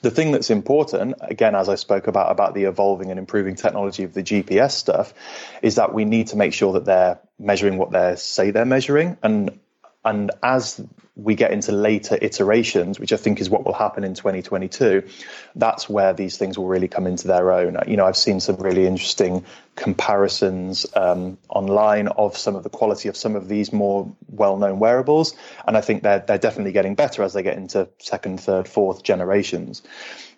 The 0.03 0.11
thing 0.11 0.33
that's 0.33 0.51
important, 0.51 1.15
again, 1.21 1.55
as 1.55 1.69
I 1.69 1.77
spoke 1.77 2.09
about, 2.09 2.33
about 2.33 2.55
the 2.55 2.65
evolving 2.65 3.11
and 3.11 3.19
improving 3.19 3.55
technology 3.55 4.03
of 4.03 4.15
the 4.15 4.23
GPS 4.23 4.73
stuff, 4.73 5.15
is 5.63 5.77
that 5.77 5.95
we 5.95 6.05
need 6.05 6.29
to 6.29 6.37
make 6.37 6.53
sure 6.55 6.73
that 6.73 6.85
they're 6.85 7.21
measuring 7.39 7.79
what 7.79 7.93
they 7.93 8.15
say 8.17 8.51
they're 8.51 8.65
measuring. 8.65 9.17
And 9.23 9.61
and 10.05 10.31
as 10.43 10.81
we 11.15 11.35
get 11.35 11.53
into 11.53 11.73
later 11.73 12.19
iterations, 12.21 12.99
which 12.99 13.13
I 13.13 13.17
think 13.17 13.41
is 13.41 13.51
what 13.51 13.65
will 13.65 13.75
happen 13.75 14.03
in 14.03 14.15
2022, 14.15 15.07
that's 15.55 15.89
where 15.89 16.15
these 16.15 16.39
things 16.39 16.59
will 16.59 16.67
really 16.67 16.89
come 16.89 17.07
into 17.07 17.29
their 17.29 17.53
own. 17.53 17.77
You 17.87 17.97
know, 17.97 18.07
I've 18.07 18.17
seen 18.17 18.41
some 18.41 18.57
really 18.57 18.87
interesting 18.87 19.45
comparisons 19.77 20.87
um, 20.97 21.39
online 21.49 22.09
of 22.09 22.37
some 22.37 22.57
of 22.57 22.63
the 22.63 22.71
quality 22.71 23.09
of 23.09 23.17
some 23.17 23.37
of 23.37 23.49
these 23.49 23.73
more 23.73 24.11
well-known 24.29 24.79
wearables, 24.79 25.35
and 25.67 25.77
I 25.77 25.83
think 25.83 26.03
they're 26.03 26.21
they're 26.21 26.39
definitely 26.39 26.73
getting 26.73 26.95
better 26.95 27.23
as 27.23 27.35
they 27.35 27.43
get 27.43 27.57
into 27.57 27.89
second, 27.99 28.41
third, 28.41 28.67
fourth 28.67 29.03
generations. 29.03 29.83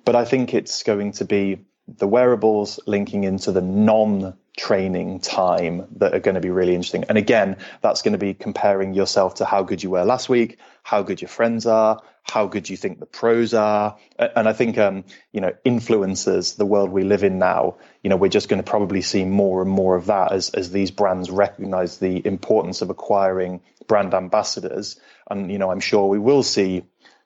But 0.04 0.16
I 0.16 0.24
think 0.24 0.52
it's 0.52 0.82
going 0.82 1.12
to 1.12 1.24
be 1.24 1.64
the 1.86 2.06
wearables 2.06 2.80
linking 2.86 3.24
into 3.24 3.52
the 3.52 3.62
non 3.62 4.34
training 4.56 5.18
time 5.20 5.86
that 5.96 6.14
are 6.14 6.20
going 6.20 6.36
to 6.36 6.40
be 6.40 6.50
really 6.50 6.74
interesting. 6.74 7.04
And 7.08 7.18
again, 7.18 7.56
that's 7.80 8.02
going 8.02 8.12
to 8.12 8.18
be 8.18 8.34
comparing 8.34 8.94
yourself 8.94 9.36
to 9.36 9.44
how 9.44 9.62
good 9.64 9.82
you 9.82 9.90
were 9.90 10.04
last 10.04 10.28
week, 10.28 10.58
how 10.82 11.02
good 11.02 11.20
your 11.20 11.28
friends 11.28 11.66
are, 11.66 12.00
how 12.22 12.46
good 12.46 12.70
you 12.70 12.76
think 12.76 13.00
the 13.00 13.06
pros 13.06 13.52
are. 13.52 13.96
And 14.18 14.48
I 14.48 14.52
think, 14.52 14.78
um, 14.78 15.04
you 15.32 15.40
know, 15.40 15.52
influencers, 15.66 16.56
the 16.56 16.66
world 16.66 16.90
we 16.90 17.02
live 17.02 17.24
in 17.24 17.38
now, 17.38 17.76
you 18.02 18.10
know, 18.10 18.16
we're 18.16 18.28
just 18.28 18.48
going 18.48 18.62
to 18.62 18.70
probably 18.70 19.02
see 19.02 19.24
more 19.24 19.60
and 19.60 19.70
more 19.70 19.96
of 19.96 20.06
that 20.06 20.32
as, 20.32 20.50
as 20.50 20.70
these 20.70 20.90
brands 20.90 21.30
recognize 21.30 21.98
the 21.98 22.24
importance 22.24 22.80
of 22.80 22.90
acquiring 22.90 23.60
brand 23.88 24.14
ambassadors. 24.14 25.00
And, 25.28 25.50
you 25.50 25.58
know, 25.58 25.70
I'm 25.70 25.80
sure 25.80 26.06
we 26.08 26.18
will 26.18 26.42
see 26.42 26.84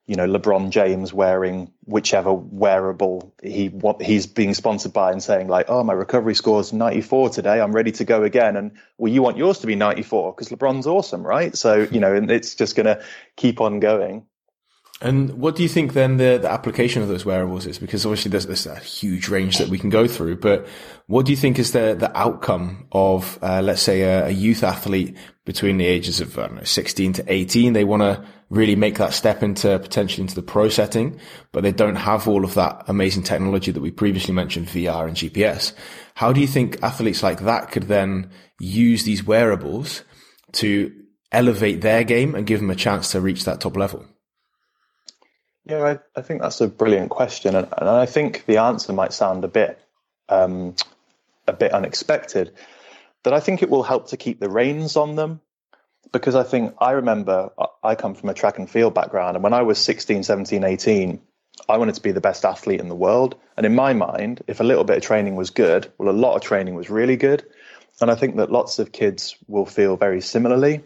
you 0.08 0.16
know 0.16 0.26
LeBron 0.26 0.70
James 0.70 1.12
wearing 1.12 1.70
whichever 1.84 2.32
wearable 2.32 3.34
he 3.42 3.68
what 3.68 4.00
he's 4.02 4.26
being 4.26 4.54
sponsored 4.54 4.92
by 4.92 5.12
and 5.12 5.22
saying 5.22 5.48
like, 5.48 5.66
oh, 5.68 5.84
my 5.84 5.92
recovery 5.92 6.34
score 6.34 6.60
is 6.60 6.72
94 6.72 7.28
today. 7.28 7.60
I'm 7.60 7.72
ready 7.72 7.92
to 7.92 8.04
go 8.04 8.24
again. 8.24 8.56
And 8.56 8.72
well, 8.96 9.12
you 9.12 9.22
want 9.22 9.36
yours 9.36 9.58
to 9.60 9.66
be 9.66 9.76
94 9.76 10.32
because 10.32 10.48
LeBron's 10.48 10.86
awesome, 10.86 11.24
right? 11.24 11.56
So 11.56 11.86
you 11.90 12.00
know, 12.00 12.14
and 12.14 12.30
it's 12.30 12.54
just 12.54 12.74
going 12.74 12.86
to 12.86 13.04
keep 13.36 13.60
on 13.60 13.80
going. 13.80 14.24
And 15.00 15.34
what 15.34 15.54
do 15.54 15.62
you 15.62 15.68
think 15.68 15.92
then 15.92 16.16
the, 16.16 16.38
the 16.42 16.50
application 16.50 17.02
of 17.02 17.08
those 17.08 17.24
wearables 17.24 17.66
is? 17.66 17.78
Because 17.78 18.04
obviously 18.04 18.30
there's, 18.30 18.46
there's 18.46 18.66
a 18.66 18.80
huge 18.80 19.28
range 19.28 19.58
that 19.58 19.68
we 19.68 19.78
can 19.78 19.90
go 19.90 20.08
through, 20.08 20.38
but 20.38 20.66
what 21.06 21.24
do 21.24 21.30
you 21.30 21.36
think 21.36 21.60
is 21.60 21.70
the, 21.70 21.94
the 21.96 22.10
outcome 22.18 22.88
of, 22.90 23.38
uh, 23.40 23.62
let's 23.62 23.80
say 23.80 24.00
a, 24.00 24.26
a, 24.26 24.30
youth 24.30 24.64
athlete 24.64 25.16
between 25.44 25.76
the 25.76 25.86
ages 25.86 26.20
of, 26.20 26.36
know, 26.36 26.64
16 26.64 27.12
to 27.12 27.32
18? 27.32 27.74
They 27.74 27.84
want 27.84 28.02
to 28.02 28.26
really 28.50 28.76
make 28.76 28.96
that 28.96 29.12
step 29.12 29.42
into 29.42 29.78
potentially 29.78 30.22
into 30.22 30.34
the 30.34 30.42
pro 30.42 30.68
setting, 30.68 31.20
but 31.52 31.62
they 31.62 31.72
don't 31.72 31.96
have 31.96 32.26
all 32.26 32.44
of 32.44 32.54
that 32.54 32.82
amazing 32.88 33.22
technology 33.22 33.70
that 33.70 33.80
we 33.80 33.90
previously 33.90 34.32
mentioned, 34.32 34.66
VR 34.68 35.06
and 35.06 35.16
GPS. 35.16 35.72
How 36.14 36.32
do 36.32 36.40
you 36.40 36.46
think 36.46 36.82
athletes 36.82 37.22
like 37.22 37.40
that 37.40 37.70
could 37.70 37.84
then 37.84 38.30
use 38.58 39.04
these 39.04 39.22
wearables 39.22 40.02
to 40.52 40.92
elevate 41.30 41.82
their 41.82 42.04
game 42.04 42.34
and 42.34 42.46
give 42.46 42.60
them 42.60 42.70
a 42.70 42.74
chance 42.74 43.12
to 43.12 43.20
reach 43.20 43.44
that 43.44 43.60
top 43.60 43.76
level? 43.76 44.06
Yeah, 45.66 45.84
I, 45.84 46.18
I 46.18 46.22
think 46.22 46.40
that's 46.40 46.62
a 46.62 46.68
brilliant 46.68 47.10
question, 47.10 47.54
and, 47.54 47.68
and, 47.76 47.88
I 47.90 48.06
think 48.06 48.46
the 48.46 48.56
answer 48.56 48.94
might 48.94 49.12
sound 49.12 49.44
a 49.44 49.48
bit 49.48 49.78
um, 50.30 50.74
a 51.46 51.52
bit 51.52 51.72
unexpected. 51.72 52.54
That 53.24 53.34
I 53.34 53.40
think 53.40 53.62
it 53.62 53.68
will 53.68 53.82
help 53.82 54.08
to 54.08 54.16
keep 54.16 54.40
the 54.40 54.48
reins 54.48 54.96
on 54.96 55.16
them, 55.16 55.42
because 56.12 56.34
I 56.34 56.42
think 56.42 56.74
I 56.78 56.92
remember 56.92 57.50
I 57.82 57.94
come 57.94 58.14
from 58.14 58.28
a 58.28 58.34
track 58.34 58.58
and 58.58 58.68
field 58.68 58.94
background, 58.94 59.36
and 59.36 59.44
when 59.44 59.52
I 59.52 59.62
was 59.62 59.78
16, 59.78 60.22
17, 60.22 60.64
18, 60.64 61.20
I 61.68 61.76
wanted 61.76 61.94
to 61.96 62.02
be 62.02 62.12
the 62.12 62.20
best 62.20 62.44
athlete 62.44 62.80
in 62.80 62.88
the 62.88 62.94
world. 62.94 63.36
And 63.56 63.66
in 63.66 63.74
my 63.74 63.92
mind, 63.92 64.42
if 64.46 64.60
a 64.60 64.64
little 64.64 64.84
bit 64.84 64.98
of 64.98 65.02
training 65.02 65.36
was 65.36 65.50
good, 65.50 65.90
well, 65.98 66.08
a 66.08 66.16
lot 66.16 66.36
of 66.36 66.42
training 66.42 66.74
was 66.74 66.90
really 66.90 67.16
good. 67.16 67.44
And 68.00 68.10
I 68.10 68.14
think 68.14 68.36
that 68.36 68.52
lots 68.52 68.78
of 68.78 68.92
kids 68.92 69.36
will 69.48 69.66
feel 69.66 69.96
very 69.96 70.20
similarly, 70.20 70.84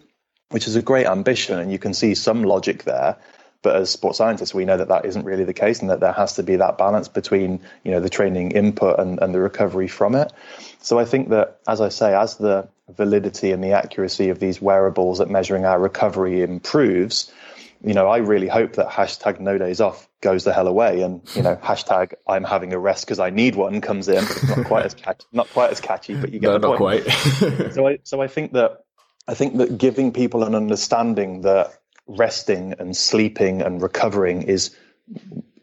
which 0.50 0.66
is 0.66 0.76
a 0.76 0.82
great 0.82 1.06
ambition, 1.06 1.58
and 1.58 1.70
you 1.70 1.78
can 1.78 1.92
see 1.92 2.14
some 2.14 2.42
logic 2.42 2.84
there. 2.84 3.18
But 3.62 3.76
as 3.76 3.90
sports 3.90 4.18
scientists, 4.18 4.52
we 4.52 4.64
know 4.64 4.76
that 4.76 4.88
that 4.88 5.06
isn't 5.06 5.24
really 5.24 5.44
the 5.44 5.54
case, 5.54 5.80
and 5.80 5.90
that 5.90 6.00
there 6.00 6.12
has 6.12 6.34
to 6.34 6.42
be 6.42 6.56
that 6.56 6.78
balance 6.78 7.08
between 7.08 7.60
you 7.84 7.92
know 7.92 8.00
the 8.00 8.10
training 8.10 8.50
input 8.52 8.98
and, 8.98 9.20
and 9.22 9.34
the 9.34 9.40
recovery 9.40 9.88
from 9.88 10.14
it. 10.14 10.32
So 10.80 10.98
I 10.98 11.04
think 11.04 11.28
that, 11.28 11.60
as 11.66 11.80
I 11.80 11.88
say, 11.88 12.14
as 12.14 12.36
the 12.36 12.68
validity 12.88 13.52
and 13.52 13.62
the 13.62 13.72
accuracy 13.72 14.28
of 14.30 14.40
these 14.40 14.60
wearables 14.60 15.20
at 15.20 15.30
measuring 15.30 15.64
our 15.64 15.78
recovery 15.78 16.42
improves, 16.42 17.32
you 17.84 17.94
know, 17.94 18.08
I 18.08 18.18
really 18.18 18.48
hope 18.48 18.74
that 18.74 18.88
hashtag 18.88 19.40
no 19.40 19.58
days 19.58 19.80
off 19.80 20.08
goes 20.20 20.44
the 20.44 20.52
hell 20.52 20.68
away, 20.68 21.02
and 21.02 21.20
you 21.34 21.42
know, 21.42 21.56
hashtag 21.62 22.14
I'm 22.26 22.44
having 22.44 22.72
a 22.72 22.78
rest 22.78 23.06
because 23.06 23.20
I 23.20 23.30
need 23.30 23.54
one 23.54 23.80
comes 23.80 24.08
in. 24.08 24.18
It's 24.24 24.48
not 24.48 24.66
quite 24.66 24.86
as 24.86 24.94
catchy, 24.94 25.26
not 25.32 25.48
quite 25.50 25.70
as 25.70 25.80
catchy, 25.80 26.14
but 26.14 26.32
you 26.32 26.40
get 26.40 26.48
no, 26.48 26.52
the 26.54 26.68
not 26.68 26.78
point. 26.78 27.04
quite. 27.04 27.72
so 27.72 27.86
I 27.86 27.98
so 28.02 28.20
I 28.20 28.28
think 28.28 28.52
that 28.52 28.84
I 29.28 29.34
think 29.34 29.56
that 29.58 29.78
giving 29.78 30.12
people 30.12 30.42
an 30.44 30.54
understanding 30.54 31.42
that 31.42 31.78
resting 32.06 32.74
and 32.78 32.96
sleeping 32.96 33.62
and 33.62 33.82
recovering 33.82 34.42
is 34.42 34.76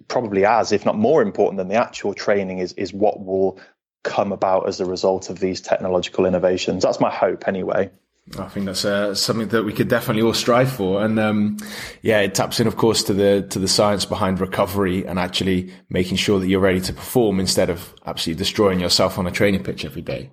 probably 0.08 0.46
as, 0.46 0.72
if 0.72 0.86
not 0.86 0.98
more 0.98 1.22
important 1.22 1.58
than 1.58 1.68
the 1.68 1.76
actual 1.76 2.14
training, 2.14 2.60
is 2.60 2.74
is 2.74 2.94
what 2.94 3.26
will 3.26 3.60
come 4.04 4.32
about 4.32 4.68
as 4.68 4.80
a 4.80 4.86
result 4.86 5.30
of 5.30 5.40
these 5.40 5.62
technological 5.62 6.26
innovations. 6.26 6.84
That's 6.84 7.00
my 7.00 7.12
hope, 7.12 7.48
anyway. 7.48 7.92
I 8.38 8.48
think 8.48 8.68
that's 8.68 8.86
uh, 8.86 9.16
something 9.16 9.48
that 9.48 9.64
we 9.64 9.74
could 9.74 9.88
definitely 9.88 10.22
all 10.22 10.36
strive 10.36 10.72
for, 10.72 11.04
and 11.04 11.20
um, 11.20 11.58
yeah, 12.04 12.20
it 12.20 12.36
taps 12.36 12.60
in, 12.60 12.68
of 12.68 12.78
course, 12.78 13.04
to 13.04 13.14
the 13.14 13.48
to 13.50 13.60
the 13.60 13.68
science 13.68 14.06
behind 14.06 14.40
recovery 14.40 15.06
and 15.06 15.18
actually 15.18 15.74
making 15.90 16.18
sure 16.18 16.40
that 16.40 16.48
you're 16.48 16.60
ready 16.60 16.82
to 16.82 16.94
perform 16.94 17.40
instead 17.40 17.70
of 17.70 17.94
absolutely 18.06 18.38
destroying 18.38 18.80
yourself 18.80 19.18
on 19.18 19.26
a 19.26 19.32
training 19.32 19.64
pitch 19.64 19.84
every 19.84 20.04
day. 20.04 20.30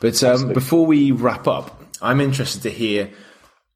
But 0.00 0.22
um, 0.24 0.52
before 0.52 0.86
we 0.86 1.12
wrap 1.12 1.46
up, 1.46 1.84
I'm 2.02 2.20
interested 2.20 2.62
to 2.62 2.70
hear 2.70 3.10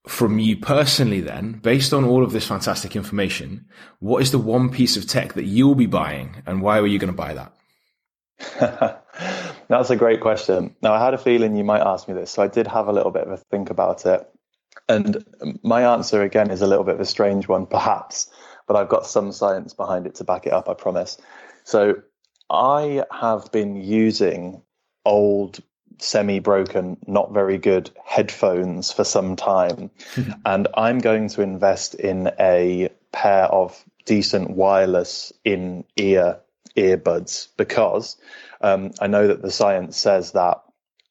from 0.06 0.38
you 0.38 0.56
personally 0.56 1.20
then, 1.20 1.60
based 1.62 1.92
on 1.92 2.04
all 2.04 2.24
of 2.24 2.32
this 2.32 2.46
fantastic 2.46 2.96
information, 2.96 3.66
what 3.98 4.22
is 4.22 4.30
the 4.30 4.38
one 4.38 4.70
piece 4.70 4.96
of 4.96 5.06
tech 5.06 5.34
that 5.34 5.44
you'll 5.44 5.74
be 5.74 5.86
buying 5.86 6.42
and 6.46 6.62
why 6.62 6.80
were 6.80 6.86
you 6.86 6.98
going 6.98 7.12
to 7.12 7.16
buy 7.16 7.34
that? 7.34 9.06
That's 9.68 9.90
a 9.90 9.96
great 9.96 10.20
question. 10.20 10.74
Now, 10.82 10.94
I 10.94 11.04
had 11.04 11.14
a 11.14 11.18
feeling 11.18 11.54
you 11.54 11.64
might 11.64 11.82
ask 11.82 12.08
me 12.08 12.14
this, 12.14 12.30
so 12.30 12.42
I 12.42 12.48
did 12.48 12.66
have 12.66 12.88
a 12.88 12.92
little 12.92 13.10
bit 13.10 13.24
of 13.24 13.32
a 13.32 13.36
think 13.36 13.70
about 13.70 14.06
it. 14.06 14.26
And 14.88 15.24
my 15.62 15.92
answer, 15.92 16.22
again, 16.22 16.50
is 16.50 16.62
a 16.62 16.66
little 16.66 16.84
bit 16.84 16.94
of 16.94 17.00
a 17.00 17.06
strange 17.06 17.46
one, 17.46 17.66
perhaps, 17.66 18.30
but 18.66 18.76
I've 18.76 18.88
got 18.88 19.06
some 19.06 19.32
science 19.32 19.74
behind 19.74 20.06
it 20.06 20.16
to 20.16 20.24
back 20.24 20.46
it 20.46 20.52
up, 20.52 20.68
I 20.68 20.74
promise. 20.74 21.18
So 21.64 21.96
I 22.48 23.04
have 23.12 23.52
been 23.52 23.76
using 23.76 24.62
old 25.04 25.60
semi 26.00 26.38
broken, 26.38 26.96
not 27.06 27.32
very 27.32 27.58
good 27.58 27.90
headphones 28.04 28.92
for 28.92 29.04
some 29.04 29.36
time. 29.36 29.90
and 30.46 30.68
I'm 30.74 30.98
going 30.98 31.28
to 31.28 31.42
invest 31.42 31.94
in 31.94 32.30
a 32.38 32.90
pair 33.12 33.44
of 33.44 33.84
decent 34.04 34.50
wireless 34.50 35.32
in 35.44 35.84
ear 35.96 36.40
earbuds 36.76 37.48
because 37.56 38.16
um, 38.60 38.92
I 39.00 39.06
know 39.06 39.26
that 39.28 39.42
the 39.42 39.50
science 39.50 39.96
says 39.96 40.32
that 40.32 40.62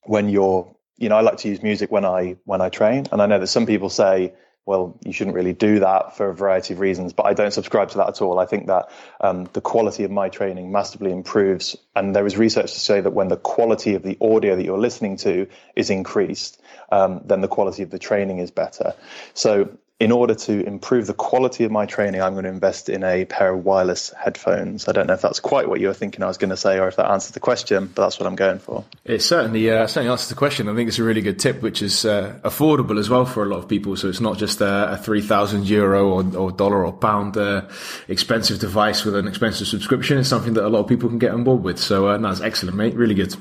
when 0.04 0.30
you're, 0.30 0.74
you 0.98 1.10
know, 1.10 1.16
I 1.16 1.22
like 1.22 1.38
to 1.38 1.50
use 1.50 1.62
music 1.62 1.92
when 1.92 2.06
I 2.06 2.38
when 2.46 2.62
I 2.62 2.70
train, 2.70 3.06
and 3.12 3.22
I 3.22 3.26
know 3.26 3.40
that 3.40 3.48
some 3.48 3.66
people 3.66 3.90
say 3.90 4.34
well, 4.70 4.96
you 5.04 5.12
shouldn't 5.12 5.36
really 5.36 5.52
do 5.52 5.80
that 5.80 6.16
for 6.16 6.30
a 6.30 6.36
variety 6.36 6.76
of 6.76 6.80
reasons. 6.80 7.12
But 7.12 7.26
I 7.26 7.34
don't 7.34 7.52
subscribe 7.52 7.90
to 7.90 7.98
that 7.98 8.08
at 8.10 8.22
all. 8.22 8.38
I 8.38 8.46
think 8.46 8.68
that 8.68 8.92
um, 9.20 9.50
the 9.54 9.62
quality 9.62 10.04
of 10.04 10.12
my 10.12 10.30
training 10.30 10.72
massively 10.72 11.12
improves. 11.12 11.76
And 11.96 12.16
there 12.16 12.28
is 12.28 12.38
research 12.38 12.74
to 12.74 12.80
say 12.80 13.02
that 13.02 13.10
when 13.10 13.30
the 13.30 13.36
quality 13.36 13.96
of 13.96 14.04
the 14.04 14.16
audio 14.22 14.56
that 14.56 14.64
you're 14.64 14.78
listening 14.78 15.18
to 15.18 15.48
is 15.76 15.90
increased, 15.90 16.62
um, 16.92 17.22
then 17.26 17.42
the 17.42 17.48
quality 17.48 17.82
of 17.82 17.90
the 17.90 17.98
training 17.98 18.38
is 18.38 18.52
better. 18.52 18.94
So 19.34 19.76
in 20.00 20.14
order 20.14 20.34
to 20.34 20.66
improve 20.66 21.08
the 21.08 21.14
quality 21.14 21.66
of 21.66 21.72
my 21.72 21.86
training, 21.86 22.22
I'm 22.22 22.32
going 22.34 22.46
to 22.46 22.50
invest 22.50 22.88
in 22.88 23.04
a 23.04 23.26
pair 23.26 23.54
of 23.54 23.66
wireless 23.66 24.14
headphones. 24.18 24.88
I 24.88 24.94
don't 24.94 25.08
know 25.08 25.14
if 25.14 25.22
that's 25.22 25.42
quite 25.42 25.68
what 25.68 25.82
you 25.82 25.88
were 25.88 25.94
thinking 25.94 26.24
I 26.24 26.28
was 26.28 26.38
going 26.38 26.52
to 26.52 26.58
say, 26.58 26.80
or 26.80 26.88
if 26.88 26.96
that 26.96 27.12
answers 27.12 27.32
the 27.32 27.42
question, 27.42 27.88
but 27.88 28.04
that's 28.04 28.18
what 28.18 28.26
I'm 28.26 28.38
going 28.38 28.60
for. 28.60 28.86
It 29.04 29.22
certainly 29.22 29.70
uh, 29.70 29.88
certainly 29.88 30.10
answers 30.10 30.30
the 30.30 30.36
question. 30.36 30.70
I 30.70 30.76
think 30.76 30.88
it's 30.88 31.00
a 31.00 31.04
really 31.04 31.22
good 31.22 31.38
tip, 31.38 31.62
which 31.62 31.82
is 31.82 32.06
uh, 32.06 32.40
affordable 32.46 32.98
as 32.98 33.10
well 33.10 33.26
for 33.26 33.44
a 33.44 33.48
lot 33.48 33.58
of 33.58 33.68
people. 33.68 33.98
So 33.98 34.08
it's 34.08 34.22
not 34.22 34.38
just 34.38 34.62
a, 34.62 34.94
a 34.94 34.98
three 34.98 35.22
thousand 35.22 35.68
euro 35.68 36.08
or, 36.08 36.38
or, 36.38 36.52
dollar 36.52 36.86
or 36.86 36.94
pound 36.94 37.36
uh, 37.36 37.68
expensive 38.08 38.60
device 38.60 39.04
with 39.04 39.16
an 39.16 39.28
expensive 39.28 39.68
subscription. 39.68 40.18
It's 40.18 40.30
something 40.30 40.54
that 40.54 40.66
a 40.66 40.70
lot 40.70 40.80
of 40.80 40.88
people 40.88 41.10
can 41.10 41.20
get 41.20 41.32
on 41.32 41.44
board 41.44 41.62
with. 41.62 41.78
So 41.78 42.08
uh, 42.08 42.18
that's 42.18 42.40
excellent, 42.40 42.78
mate. 42.78 42.96
Really 42.96 43.16
good. 43.16 43.36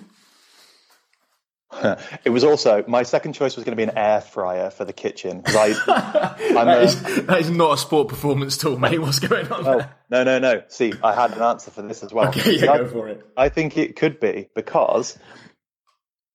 it 2.25 2.31
was 2.31 2.45
also 2.45 2.85
my 2.87 3.03
second 3.03 3.33
choice 3.33 3.57
was 3.57 3.65
going 3.65 3.77
to 3.77 3.77
be 3.77 3.89
an 3.89 3.97
air 3.97 4.21
fryer 4.21 4.71
for 4.71 4.85
the 4.85 4.93
kitchen 4.93 5.43
I, 5.47 5.69
that, 6.65 6.83
is, 6.83 7.27
that 7.27 7.41
is 7.41 7.51
not 7.51 7.75
a 7.75 7.77
sport 7.77 8.09
performance 8.09 8.57
tool, 8.57 8.79
mate. 8.79 8.99
What's 8.99 9.19
going 9.19 9.51
on? 9.51 9.67
Oh, 9.67 9.89
no, 10.11 10.25
no, 10.25 10.39
no. 10.39 10.63
See, 10.69 10.93
I 11.03 11.15
had 11.15 11.33
an 11.33 11.43
answer 11.43 11.71
for 11.71 11.83
this 11.83 12.03
as 12.03 12.13
well. 12.13 12.29
Okay, 12.29 12.57
yeah, 12.57 12.79
go 12.79 12.89
for 12.89 13.09
it. 13.09 13.25
I 13.37 13.49
think 13.49 13.77
it 13.77 13.97
could 13.97 14.21
be 14.21 14.49
because 14.55 15.19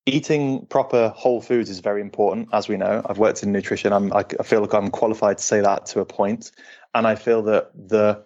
eating 0.06 0.65
proper 0.65 1.10
whole 1.10 1.41
foods 1.41 1.69
is 1.69 1.79
very 1.79 2.01
important, 2.01 2.49
as 2.51 2.67
we 2.67 2.77
know. 2.77 3.01
I've 3.06 3.17
worked 3.17 3.43
in 3.43 3.51
nutrition. 3.51 3.93
I'm, 3.93 4.12
I 4.13 4.23
feel 4.23 4.62
like 4.62 4.73
I'm 4.73 4.89
qualified 4.89 5.38
to 5.38 5.43
say 5.43 5.62
that 5.62 5.88
to 5.88 6.01
a 6.01 6.06
point, 6.06 6.51
and 6.93 7.08
I 7.08 7.15
feel 7.15 7.43
that 7.43 7.71
the 7.75 8.23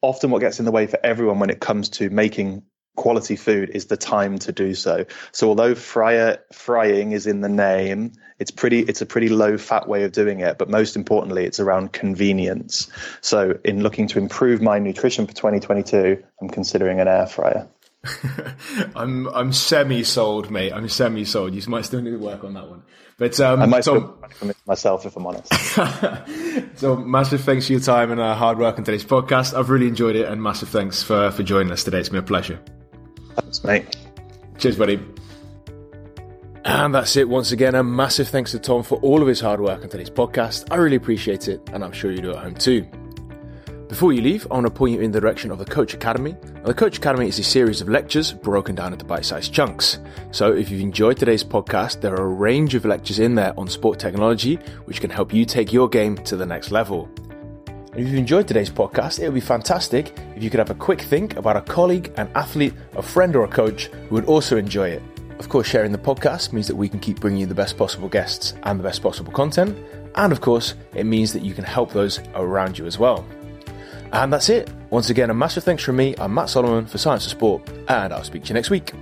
often 0.00 0.30
what 0.30 0.40
gets 0.40 0.58
in 0.58 0.64
the 0.64 0.70
way 0.70 0.86
for 0.86 0.98
everyone 1.04 1.38
when 1.38 1.50
it 1.50 1.60
comes 1.60 1.88
to 1.90 2.08
making 2.10 2.62
quality 2.98 3.36
food 3.36 3.70
is 3.70 3.86
the 3.86 3.96
time 3.96 4.38
to 4.40 4.52
do 4.52 4.74
so. 4.74 5.06
So 5.32 5.48
although 5.48 5.74
fryer 5.74 6.38
frying 6.52 7.12
is 7.12 7.26
in 7.26 7.40
the 7.40 7.48
name, 7.48 8.12
it's 8.38 8.50
pretty 8.50 8.80
it's 8.80 9.00
a 9.00 9.06
pretty 9.06 9.28
low 9.28 9.56
fat 9.56 9.88
way 9.88 10.02
of 10.02 10.12
doing 10.12 10.40
it, 10.40 10.58
but 10.58 10.68
most 10.68 10.96
importantly 10.96 11.44
it's 11.44 11.60
around 11.60 11.92
convenience. 11.92 12.90
So 13.22 13.58
in 13.64 13.82
looking 13.82 14.08
to 14.08 14.18
improve 14.18 14.60
my 14.60 14.78
nutrition 14.78 15.26
for 15.26 15.32
2022, 15.32 16.22
I'm 16.42 16.48
considering 16.50 17.00
an 17.00 17.08
air 17.08 17.26
fryer. 17.26 17.66
I'm 18.94 19.28
I'm 19.28 19.52
semi 19.52 20.04
sold, 20.04 20.50
mate. 20.50 20.72
I'm 20.72 20.88
semi 20.88 21.24
sold. 21.24 21.54
You 21.54 21.62
might 21.68 21.84
still 21.84 22.00
need 22.00 22.10
to 22.10 22.18
work 22.18 22.44
on 22.44 22.54
that 22.54 22.68
one. 22.68 22.82
But 23.18 23.40
um, 23.40 23.60
I 23.60 23.66
might 23.66 23.82
Tom, 23.82 24.14
myself 24.66 25.04
if 25.04 25.16
I'm 25.16 25.26
honest. 25.26 25.52
so 26.78 26.94
massive 26.96 27.40
thanks 27.40 27.66
for 27.66 27.72
your 27.72 27.80
time 27.80 28.12
and 28.12 28.20
uh, 28.20 28.36
hard 28.36 28.58
work 28.58 28.78
on 28.78 28.84
today's 28.84 29.04
podcast. 29.04 29.58
I've 29.58 29.70
really 29.70 29.88
enjoyed 29.88 30.14
it, 30.14 30.28
and 30.28 30.40
massive 30.40 30.68
thanks 30.68 31.02
for 31.02 31.32
for 31.32 31.42
joining 31.42 31.72
us 31.72 31.82
today. 31.82 31.98
It's 31.98 32.08
been 32.08 32.20
a 32.20 32.22
pleasure. 32.22 32.60
Thanks, 33.40 33.64
mate. 33.64 33.96
Cheers, 34.58 34.76
buddy. 34.76 35.00
And 36.64 36.94
that's 36.94 37.16
it. 37.16 37.28
Once 37.28 37.52
again, 37.52 37.74
a 37.74 37.82
massive 37.82 38.28
thanks 38.28 38.50
to 38.50 38.58
Tom 38.58 38.82
for 38.82 38.98
all 38.98 39.22
of 39.22 39.28
his 39.28 39.40
hard 39.40 39.60
work 39.60 39.82
on 39.82 39.88
today's 39.88 40.10
podcast. 40.10 40.66
I 40.70 40.76
really 40.76 40.96
appreciate 40.96 41.48
it, 41.48 41.66
and 41.72 41.82
I'm 41.82 41.92
sure 41.92 42.10
you 42.10 42.20
do 42.20 42.32
at 42.32 42.42
home 42.42 42.54
too. 42.54 42.86
Before 43.88 44.12
you 44.12 44.20
leave, 44.20 44.46
I 44.50 44.54
want 44.54 44.66
to 44.66 44.70
point 44.70 44.92
you 44.92 45.00
in 45.00 45.10
the 45.10 45.20
direction 45.20 45.50
of 45.50 45.58
the 45.58 45.64
Coach 45.64 45.94
Academy. 45.94 46.36
Now, 46.56 46.64
the 46.64 46.74
Coach 46.74 46.98
Academy 46.98 47.26
is 47.26 47.38
a 47.38 47.42
series 47.42 47.80
of 47.80 47.88
lectures 47.88 48.34
broken 48.34 48.74
down 48.74 48.92
into 48.92 49.06
bite 49.06 49.24
sized 49.24 49.54
chunks. 49.54 49.98
So, 50.30 50.52
if 50.52 50.70
you've 50.70 50.82
enjoyed 50.82 51.16
today's 51.16 51.42
podcast, 51.42 52.02
there 52.02 52.12
are 52.12 52.26
a 52.26 52.34
range 52.34 52.74
of 52.74 52.84
lectures 52.84 53.18
in 53.18 53.34
there 53.34 53.58
on 53.58 53.66
sport 53.66 53.98
technology, 53.98 54.56
which 54.84 55.00
can 55.00 55.08
help 55.08 55.32
you 55.32 55.46
take 55.46 55.72
your 55.72 55.88
game 55.88 56.16
to 56.16 56.36
the 56.36 56.44
next 56.44 56.70
level. 56.70 57.08
And 57.92 58.00
if 58.00 58.08
you've 58.08 58.18
enjoyed 58.18 58.46
today's 58.46 58.70
podcast, 58.70 59.18
it 59.18 59.24
would 59.24 59.34
be 59.34 59.40
fantastic 59.40 60.12
if 60.36 60.42
you 60.42 60.50
could 60.50 60.58
have 60.58 60.70
a 60.70 60.74
quick 60.74 61.00
think 61.00 61.36
about 61.36 61.56
a 61.56 61.60
colleague, 61.62 62.12
an 62.16 62.28
athlete, 62.34 62.74
a 62.96 63.02
friend, 63.02 63.34
or 63.34 63.44
a 63.44 63.48
coach 63.48 63.86
who 64.08 64.14
would 64.14 64.26
also 64.26 64.56
enjoy 64.56 64.88
it. 64.88 65.02
Of 65.38 65.48
course, 65.48 65.66
sharing 65.66 65.92
the 65.92 65.98
podcast 65.98 66.52
means 66.52 66.66
that 66.66 66.76
we 66.76 66.88
can 66.88 66.98
keep 66.98 67.20
bringing 67.20 67.40
you 67.40 67.46
the 67.46 67.54
best 67.54 67.78
possible 67.78 68.08
guests 68.08 68.54
and 68.64 68.78
the 68.78 68.84
best 68.84 69.02
possible 69.02 69.32
content. 69.32 69.78
And 70.16 70.32
of 70.32 70.40
course, 70.40 70.74
it 70.94 71.04
means 71.04 71.32
that 71.32 71.42
you 71.42 71.54
can 71.54 71.64
help 71.64 71.92
those 71.92 72.20
around 72.34 72.76
you 72.76 72.86
as 72.86 72.98
well. 72.98 73.24
And 74.12 74.32
that's 74.32 74.48
it. 74.48 74.70
Once 74.90 75.10
again, 75.10 75.30
a 75.30 75.34
massive 75.34 75.64
thanks 75.64 75.84
from 75.84 75.96
me. 75.96 76.14
I'm 76.18 76.34
Matt 76.34 76.50
Solomon 76.50 76.86
for 76.86 76.98
Science 76.98 77.24
of 77.26 77.30
Sport, 77.30 77.68
and 77.88 78.12
I'll 78.12 78.24
speak 78.24 78.44
to 78.44 78.48
you 78.48 78.54
next 78.54 78.70
week. 78.70 78.92